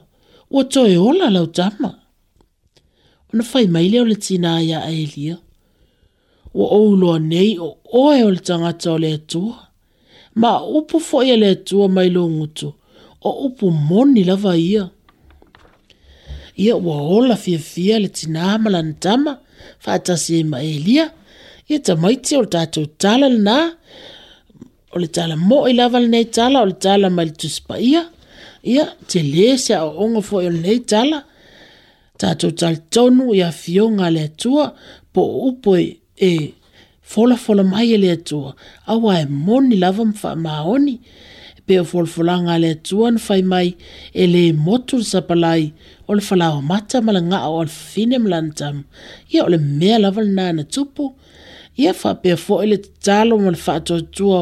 ua 0.52 0.62
toe 0.72 0.96
ola 1.08 1.26
lau 1.36 1.46
tama 1.58 1.90
ona 3.30 3.44
fai 3.50 3.66
mai 3.74 3.88
o 4.02 4.04
le 4.10 4.16
tinā 4.26 4.50
ia 4.68 4.78
a 4.88 4.92
elia 5.04 5.36
ua 6.56 6.66
ouloa 6.80 7.18
nei 7.32 7.52
o 7.66 7.68
oe 8.04 8.20
o 8.28 8.30
le 8.36 8.40
tagata 8.48 8.88
o 8.96 8.98
le 9.04 9.08
atua 9.18 9.56
ma 10.40 10.50
upu 10.78 10.96
fo 11.06 11.16
a 11.34 11.36
le 11.42 11.48
atua 11.56 11.86
mai 11.96 12.08
lo 12.16 12.22
ngutu 12.34 12.68
o 13.28 13.30
upu 13.46 13.66
moni 13.88 14.22
lava 14.30 14.52
ia 14.56 14.84
ia 16.64 16.74
ua 16.84 16.96
ola 17.16 17.34
fiafia 17.42 17.96
le 18.02 18.08
tina 18.18 18.44
ma 18.62 18.68
lana 18.74 18.94
tama 19.04 19.32
faatasi 19.84 20.38
ma 20.50 20.58
elia 20.70 21.06
ia 21.70 21.78
tamaiti 21.86 22.32
o 22.38 22.42
le 22.42 22.48
tatou 22.56 22.86
tala 23.02 23.26
lanā 23.34 23.56
o 24.94 24.96
le 25.02 25.08
tala 25.16 25.34
moʻi 25.50 25.70
lava 25.80 25.98
lenei 26.04 26.26
tala 26.36 26.56
o 26.64 26.66
le 26.72 26.76
tala 26.86 27.06
mai 27.16 27.26
le 27.28 27.34
tusi 27.40 27.60
paia 27.68 28.02
ia 28.72 28.84
te 29.10 29.18
lē 29.34 29.46
se 29.64 29.72
aʻoʻoga 29.86 30.20
foʻi 30.28 30.44
o 30.48 30.52
lenei 30.56 30.80
tala 30.92 31.18
tatou 32.22 32.50
talitonu 32.60 33.24
ia 33.40 33.48
fioga 33.62 34.02
a 34.08 34.14
le 34.16 34.22
atua 34.28 34.64
po 35.12 35.20
o 35.30 35.34
upu 35.48 35.70
e, 35.82 35.84
e 36.28 36.30
folafola 37.10 37.62
mai 37.72 37.88
e 37.96 37.98
le 38.02 38.10
atua 38.18 38.50
auā 38.92 39.12
e 39.24 39.26
moni 39.46 39.74
lava 39.82 40.02
ma 40.08 40.14
faamaoni 40.22 40.94
pe 41.72 41.80
o 41.80 41.84
folfolanga 41.90 42.54
le 42.62 42.70
tuan 42.88 43.14
fai 43.26 43.42
mai 43.52 43.68
e 44.22 44.24
le 44.34 44.42
motu 44.66 44.96
sapalai 45.12 45.62
o 46.08 46.12
le 46.16 46.22
falao 46.28 46.58
mata 46.70 46.96
malanga 47.06 47.38
o 47.50 47.54
al 47.64 47.70
finem 47.84 48.24
lantam 48.32 48.76
ia 49.32 49.40
o 49.46 49.48
le 49.52 49.58
mea 49.78 49.96
laval 50.04 50.28
nana 50.38 50.62
tupu 50.74 51.04
ia 51.82 51.92
fa 52.00 52.10
pe 52.22 52.30
fo 52.44 52.54
ele 52.64 52.76
talo 53.06 53.34
mal 53.44 53.56
fa 53.64 53.74
to 53.88 53.96
tua 54.16 54.40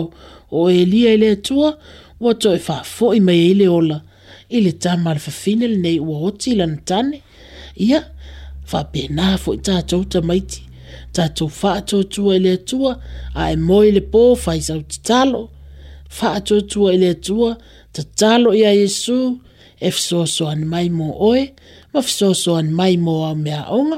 o 0.59 0.61
elia 0.83 1.11
ele 1.17 1.31
tua 1.47 1.71
wa 2.25 2.33
to 2.43 2.49
fa 2.67 2.77
fo 2.95 3.07
i 3.19 3.21
mai 3.27 3.39
ele 3.51 3.67
ola 3.79 3.99
ele 4.57 4.73
tamal 4.85 5.19
fa 5.25 5.31
finel 5.43 5.75
nei 5.85 5.99
wa 6.09 6.15
oti 6.29 6.51
lantane 6.61 7.17
ia 7.87 8.01
fa 8.71 8.81
pe 8.93 9.03
na 9.17 9.27
fo 9.43 9.51
ta 9.67 9.75
to 9.91 9.99
ta 10.13 10.19
maiti 10.29 10.61
ta 11.15 11.25
to 11.37 11.45
fa 11.61 11.73
to 11.89 11.97
tua 12.15 12.31
ele 12.39 12.53
tua 12.69 12.93
ai 13.43 13.55
e 13.55 13.61
mo 13.67 13.79
ele 13.89 14.03
po 14.13 14.21
fa 14.45 14.53
sa 14.67 14.75
talo 15.09 15.43
faatoatua 16.19 16.95
i 16.95 16.99
le 17.03 17.09
atua 17.17 17.51
tatalo 17.93 18.51
iā 18.61 18.73
iesu 18.83 19.19
e 19.89 19.91
fesoasoani 19.97 20.65
mai 20.73 20.89
mo 20.99 21.09
oe 21.31 21.43
ma 21.93 22.01
fesoasoani 22.07 22.71
mai 22.81 22.95
mo 23.05 23.15
aumeaʻoga 23.29 23.97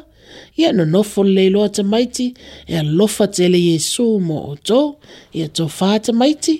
ia 0.60 0.70
nonofo 0.76 1.24
lelei 1.26 1.50
loa 1.54 1.68
tamaiti 1.76 2.26
e 2.72 2.74
alofa 2.82 3.24
tele 3.36 3.58
iesu 3.72 4.04
mo 4.26 4.36
outou 4.50 4.86
ia 5.40 5.46
tofā 5.58 5.90
tamaiti 6.04 6.54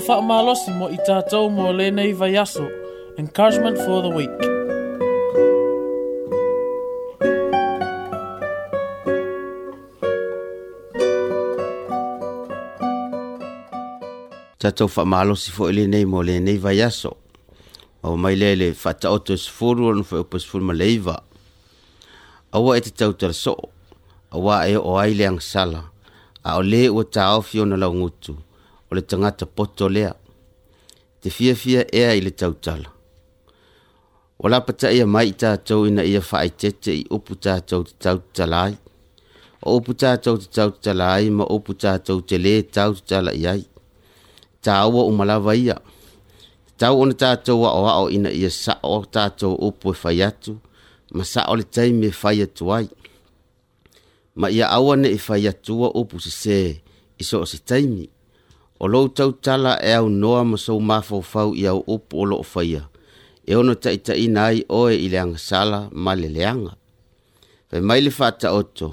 tau 0.00 0.22
malosi 0.22 0.70
mo 0.78 0.88
i 0.92 0.96
tātou 1.08 1.48
mō 1.50 1.72
lēnei 1.72 2.12
vai 2.14 2.36
aso. 2.36 2.66
Encouragement 3.18 3.76
for 3.78 4.02
the 4.02 4.10
week. 4.10 4.38
Tātou 14.64 14.90
malosi 15.06 15.50
fo 15.54 15.68
i 15.70 15.84
nei 15.86 16.04
mō 16.08 16.24
lēnei 16.26 16.58
vai 16.60 16.80
aso. 16.82 17.16
O 18.06 18.16
mai 18.18 18.34
lele 18.38 18.72
whataoto 18.72 19.36
sifuru 19.38 19.90
anu 19.92 20.04
wha 20.06 20.20
upa 20.24 20.38
sifuru 20.42 20.64
ma 20.64 20.72
leiva. 20.74 21.16
Awa 22.54 22.76
e 22.76 22.80
te 22.86 22.90
tau 22.92 23.12
tara 23.14 23.32
soo. 23.34 23.70
Awa 24.32 24.62
e 24.70 24.76
o 24.78 24.96
aile 25.00 25.26
ang 25.26 25.40
sala. 25.40 25.88
A 26.44 26.58
o 26.60 26.62
le 26.62 26.84
ua 26.90 27.04
tāofio 27.04 27.64
na 27.66 27.76
lau 27.78 27.94
ngutu. 27.94 28.36
o 28.90 28.94
le 28.94 29.02
tangata 29.08 29.46
poto 29.56 29.88
lea, 29.94 30.12
te 31.20 31.30
fia 31.36 31.54
fia 31.56 31.82
ea 31.92 32.12
i 32.16 32.20
le 32.20 32.30
tautala. 32.30 32.90
Wala 34.38 34.60
pata 34.66 34.90
ia 34.92 35.06
mai 35.14 35.30
ta 35.40 35.50
tau 35.66 35.80
ina 35.88 36.02
ia 36.12 36.20
whae 36.28 36.48
tete 36.60 36.92
i 36.92 37.02
upu 37.16 37.32
ta 37.44 37.54
tau 37.68 37.82
te 37.86 37.92
tau 38.04 38.18
talai. 38.36 38.72
O 39.68 39.78
upu 39.78 39.92
ta 40.00 40.10
tau 40.24 40.36
te 40.42 40.48
tau 40.56 40.70
talai 40.84 41.24
ma 41.38 41.44
upu 41.56 41.72
ta 41.82 41.92
tau 42.06 42.18
te 42.28 42.36
le 42.44 42.54
tau 42.76 42.92
te 42.96 43.02
tala 43.10 43.32
iai. 43.44 43.62
Ta 44.62 44.72
awa 44.84 45.00
umalawa 45.10 45.52
ia. 45.64 45.76
Tau 46.80 46.94
ona 47.02 47.14
ta 47.20 47.30
tau 47.44 47.56
wa 47.62 47.70
oa 47.80 47.92
o 48.04 48.10
ina 48.16 48.30
ia 48.40 48.50
sa 48.62 48.72
o 48.82 48.94
ta 49.14 49.24
tau 49.40 49.52
upu 49.68 49.88
e 49.94 49.98
whae 50.02 50.22
atu. 50.28 50.52
Ma 51.16 51.22
sa 51.32 51.40
o 51.50 51.54
le 51.58 51.64
taimi 51.74 52.06
e 52.06 52.14
whae 52.22 52.42
atu 52.46 52.64
ai. 52.76 52.86
Ma 54.40 54.46
ia 54.58 54.66
awa 54.76 54.92
ne 55.00 55.08
e 55.16 55.18
whae 55.26 55.46
atua 55.52 55.88
upu 56.00 56.14
se 56.26 56.30
se 56.44 56.56
iso 57.22 57.36
o 57.40 57.46
se 57.52 57.58
taimi. 57.68 58.04
Ma 58.08 58.15
O 58.78 58.86
lou 58.92 59.08
tautala 59.08 59.78
e 59.88 59.92
au 59.96 60.08
noa 60.10 60.44
ma 60.44 60.56
sou 60.60 60.78
mafaufau 60.80 61.54
i 61.56 61.64
au 61.66 61.80
upu 61.94 62.16
o 62.20 62.24
loo 62.24 62.42
faia. 62.42 62.82
E 63.48 63.52
ono 63.56 63.72
taʻitaʻina 63.84 64.40
ai 64.50 64.58
oe 64.68 64.92
i 64.98 65.06
le 65.12 65.18
agasala 65.24 65.78
ma 66.04 66.12
le 66.20 66.28
leaga. 66.36 66.72
Fai 67.70 67.80
mai 67.88 68.00
le 68.04 68.10
faataoto, 68.18 68.88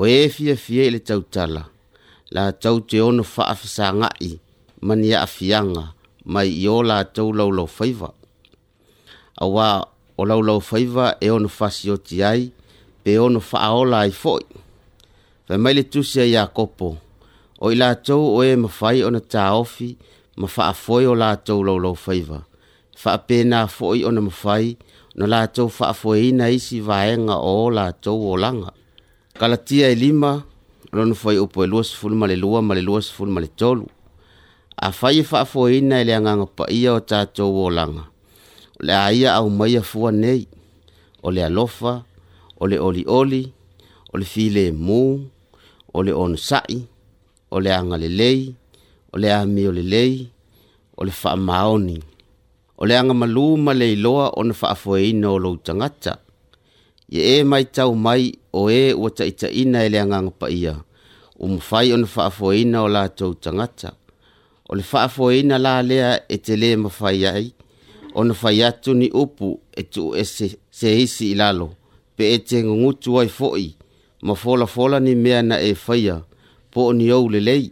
o 0.00 0.06
e 0.16 0.28
fiafia 0.34 0.84
i 0.88 0.94
le 0.94 1.00
tautala, 1.08 1.62
latou 2.34 2.78
te 2.88 2.98
ono 3.08 3.22
faafesagaʻi 3.34 4.30
ma 4.86 4.94
ni 5.00 5.10
aafiaga 5.14 5.84
mai 6.34 6.48
i 6.62 6.66
o 6.68 6.78
latou 6.90 7.30
laulau 7.38 7.68
faiva. 7.76 8.08
Auā 9.42 9.68
o 10.16 10.22
laulau 10.30 10.60
faiva 10.70 11.06
e 11.26 11.30
ono 11.36 11.48
fasioti 11.60 12.16
ai 12.30 12.42
pe 13.04 13.10
ono 13.26 13.40
faaola 13.50 13.96
ai 14.04 14.12
foʻi. 14.22 14.46
Fai 15.46 15.58
mai 15.62 15.74
le 15.76 15.82
tusi 15.92 16.18
a 16.20 16.24
Iakopo, 16.34 16.88
o 17.60 17.72
i 17.72 17.76
lātou 17.78 18.34
oe 18.40 18.56
mawhai 18.60 19.00
ona 19.06 19.20
tāofi 19.20 19.92
ma 20.40 20.48
whaafoi 20.52 21.06
o 21.08 21.14
lātou 21.16 21.62
laulau 21.64 21.96
whaiva. 22.06 22.42
Whaapena 23.02 23.62
foi 23.68 24.02
ona 24.08 24.20
mawhai 24.24 24.76
no 25.16 25.28
lātou 25.28 25.70
whaafoeina 25.72 26.50
isi 26.52 26.80
vaenga 26.84 27.38
o 27.40 27.68
lātou 27.72 28.26
o 28.32 28.36
langa. 28.36 28.72
Kalatia 29.36 29.90
e 29.92 29.96
lima, 29.98 30.42
lona 30.92 31.14
foi 31.14 31.38
upo 31.38 31.64
e 31.64 31.68
luas 31.68 31.90
fulu 31.92 32.16
male 32.16 32.36
lua 32.36 32.62
male 32.62 32.82
luas 32.82 33.08
fulu 33.12 33.32
male 33.32 33.48
tolu. 33.56 33.86
A 34.78 34.90
whai 34.92 35.22
e 35.22 35.24
whaafoeina 35.24 36.00
e 36.00 36.04
le 36.04 36.16
anganga 36.18 36.46
pa 36.46 36.68
o 36.68 37.00
tātou 37.00 37.52
o 37.52 37.68
O 38.76 38.82
le 38.84 38.92
aia 38.92 39.32
au 39.40 39.48
maia 39.48 39.80
fua 39.80 40.10
nei, 40.12 40.44
o 41.22 41.30
le 41.32 41.40
alofa, 41.40 42.04
o 42.60 42.66
le 42.68 42.76
oli 42.78 43.06
oli, 43.08 43.46
o 44.12 44.18
le 44.20 44.24
file 44.24 44.68
mū, 44.76 45.30
o 45.94 46.02
le 46.02 46.12
on 46.12 46.36
sai, 46.36 46.84
o 47.56 47.60
le 47.64 47.72
aga 47.80 47.96
lelei 48.04 48.40
o 49.12 49.16
mi 49.20 49.28
ami 49.40 49.62
o 49.68 49.72
lelei 49.78 50.14
o 50.98 51.02
le 51.06 51.10
faamaoni 51.20 51.98
o 52.80 52.86
le 52.88 52.94
aga 53.00 53.14
malū 53.20 53.46
ma 53.64 53.72
le 53.80 53.86
iloa 53.96 54.26
ona 54.40 54.52
faafoeina 54.60 55.26
o 55.34 55.38
lou 55.44 55.56
tagata 55.66 56.12
ia 57.14 57.22
e 57.40 57.44
mai 57.50 57.64
tau 57.76 57.90
mai 58.04 58.22
o 58.52 58.68
ē 58.78 58.92
e 58.92 58.92
ua 59.00 59.08
taʻitaʻina 59.18 59.78
e 59.86 59.88
le 59.92 59.98
agaga 60.04 60.30
paia 60.40 60.72
uma 61.44 61.60
fai 61.68 61.86
ona 61.96 62.06
faafoeina 62.14 62.78
o 62.82 62.88
latou 62.96 63.32
Ole 63.32 63.92
o 64.68 64.74
le 64.76 64.82
faafoeina 64.92 65.54
la 65.64 65.74
lea 65.88 66.10
e 66.28 66.36
te 66.44 66.52
lē 66.62 66.70
mafai 66.84 67.20
ai 67.34 67.46
ona 68.20 68.34
fai 68.40 68.56
atu 68.68 68.90
ni 69.00 69.08
upu 69.22 69.48
e 69.72 69.82
tuu 69.92 70.10
ese 70.20 70.46
se 70.78 70.88
isi 71.04 71.26
ilalo. 71.32 71.68
pe 72.16 72.24
e 72.34 72.38
te 72.48 72.56
gugutu 72.66 73.10
ai 73.20 73.28
foi. 73.38 73.66
ma 74.26 74.32
folafola 74.42 74.96
ni 75.06 75.12
mea 75.24 75.40
na 75.50 75.56
e 75.60 75.72
faia 75.84 76.16
po 76.76 76.84
ni 76.98 77.06
ou 77.16 77.26
le 77.32 77.40
lei. 77.48 77.64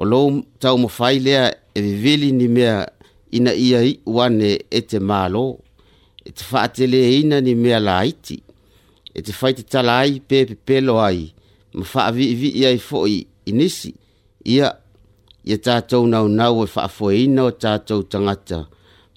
O 0.00 0.08
lo 0.10 0.20
tau 0.60 0.74
mo 0.82 0.88
lea 1.26 1.44
e 1.74 1.80
vivili 1.88 2.30
ni 2.38 2.46
mea 2.56 2.76
ina 3.36 3.52
ia 3.66 3.80
i 3.90 4.00
wane 4.16 4.50
e 4.70 4.78
te 4.90 4.98
malo. 5.10 5.46
E 6.26 6.30
te 6.36 6.42
fate 6.50 6.82
le 6.92 6.98
e 6.98 7.12
ina 7.20 7.36
ni 7.46 7.54
mea 7.62 7.78
la 7.88 7.96
iti. 8.10 8.36
E 9.16 9.20
te 9.26 9.32
fai 9.38 9.52
te 9.56 9.62
tala 9.72 9.94
ai 10.02 10.14
pe 10.28 10.38
pelo 10.66 10.94
ai. 11.08 11.22
Ma 11.76 11.84
faa 11.92 12.08
vi 12.16 12.24
i 12.32 12.34
vi 12.40 12.48
ia 12.60 12.70
i 12.70 12.78
fo 12.88 12.98
i 13.14 13.26
inisi. 13.50 13.90
Ia, 14.54 14.68
ia 15.50 15.56
tātou 15.66 16.04
nau 16.12 16.26
nau 16.40 16.56
e 16.64 16.66
faa 16.74 16.88
fo 16.96 17.06
e 17.12 17.26
ina 17.26 17.42
o 17.44 17.50
tātou 17.64 18.00
tangata. 18.12 18.60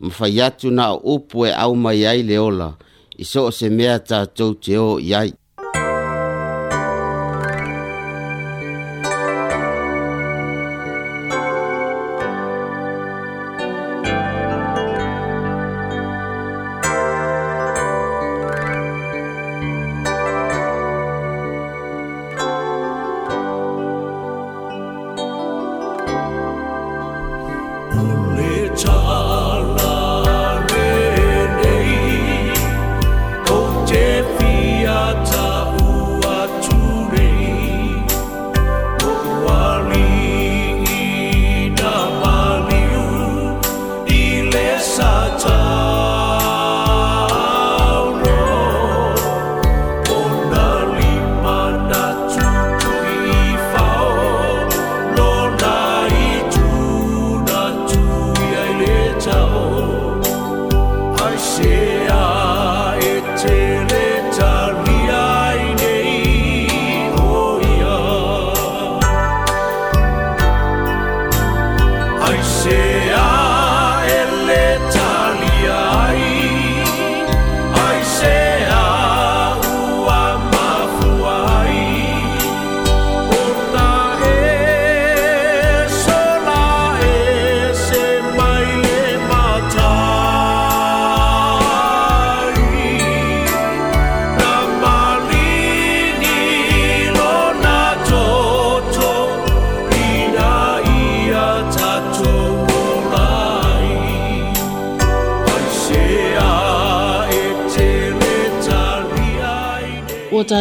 Ma 0.04 0.10
fai 0.18 0.42
atu 0.48 0.68
na 0.78 0.86
upu 1.14 1.40
e 1.46 1.52
au 1.64 1.74
mai 1.84 2.02
ai 2.12 2.22
le 2.30 2.38
ola. 2.48 2.70
I 3.18 3.24
so 3.32 3.42
se 3.58 3.68
mea 3.78 3.96
tātou 4.12 4.52
te 4.64 4.76
o 4.78 4.92
iai. 5.10 5.30
ai. 5.32 5.32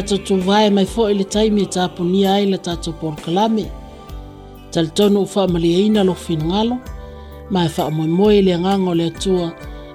totuvae 0.06 0.70
mai 0.70 0.86
foi 0.86 1.14
le 1.18 1.24
taimi 1.24 1.62
e 1.62 1.66
tapunia 1.76 2.32
ai 2.34 2.46
la 2.50 2.58
tatou 2.58 2.92
polokalame 2.92 3.66
talitonu 4.74 5.20
u 5.22 5.26
faamalieina 5.26 6.04
lofo 6.08 6.24
finagalo 6.28 6.76
ma 7.52 7.60
e 7.64 7.68
faamoemoe 7.76 8.34
i 8.38 8.42
le 8.46 8.52
agaga 8.58 8.90
o 8.90 8.94
le 9.00 9.06
atua 9.12 9.48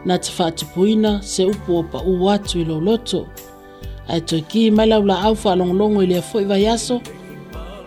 na 0.08 0.16
te 0.24 0.30
faatupuina 0.38 1.12
se 1.32 1.42
upu 1.52 1.70
o 1.78 1.84
paū 1.94 2.14
atu 2.34 2.60
i 2.60 2.66
louloto 2.70 3.20
aetoeki 4.14 4.64
mai 4.78 4.88
laulaaufaalogologo 4.92 6.00
i 6.04 6.08
lea 6.12 6.22
fo 6.30 6.38
vaaso 6.50 6.96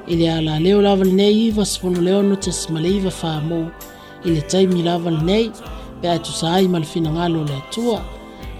i 0.08 0.14
le 0.20 0.26
alaleolava 0.38 1.04
lenei 1.04 1.50
il6tma 1.52 2.80
le 2.82 2.90
ifamo 2.98 3.60
i 4.24 4.28
le 4.34 4.40
taimi 4.50 4.82
lava 4.86 5.10
lenei 5.10 5.46
pe 6.00 6.06
ae 6.08 6.18
tusaai 6.18 6.68
ma 6.72 6.78
le 6.78 6.84
finagalo 6.94 7.36
o 7.40 7.44
le 7.48 7.54
atua 7.62 8.00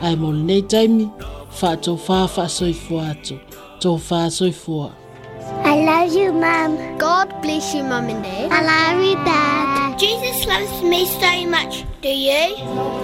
ae 0.02 0.14
molenei 0.16 0.62
taimi 0.72 1.04
faatoufā 1.60 2.28
faasoifua 2.34 3.04
atu 3.10 3.34
so 3.84 3.98
far, 3.98 4.30
so 4.30 4.50
far. 4.50 4.90
I 5.62 5.74
love 5.74 6.14
you, 6.14 6.32
Mum. 6.32 6.96
God 6.96 7.26
bless 7.42 7.74
you, 7.74 7.82
Mum 7.84 8.08
and 8.08 8.22
Dad. 8.24 8.50
I 8.50 8.60
love 8.64 9.04
you, 9.04 9.14
Dad. 9.26 9.98
Jesus 9.98 10.46
loves 10.46 10.82
me 10.82 11.04
so 11.04 11.46
much. 11.50 11.84
Do 12.00 12.08
you? 12.08 13.03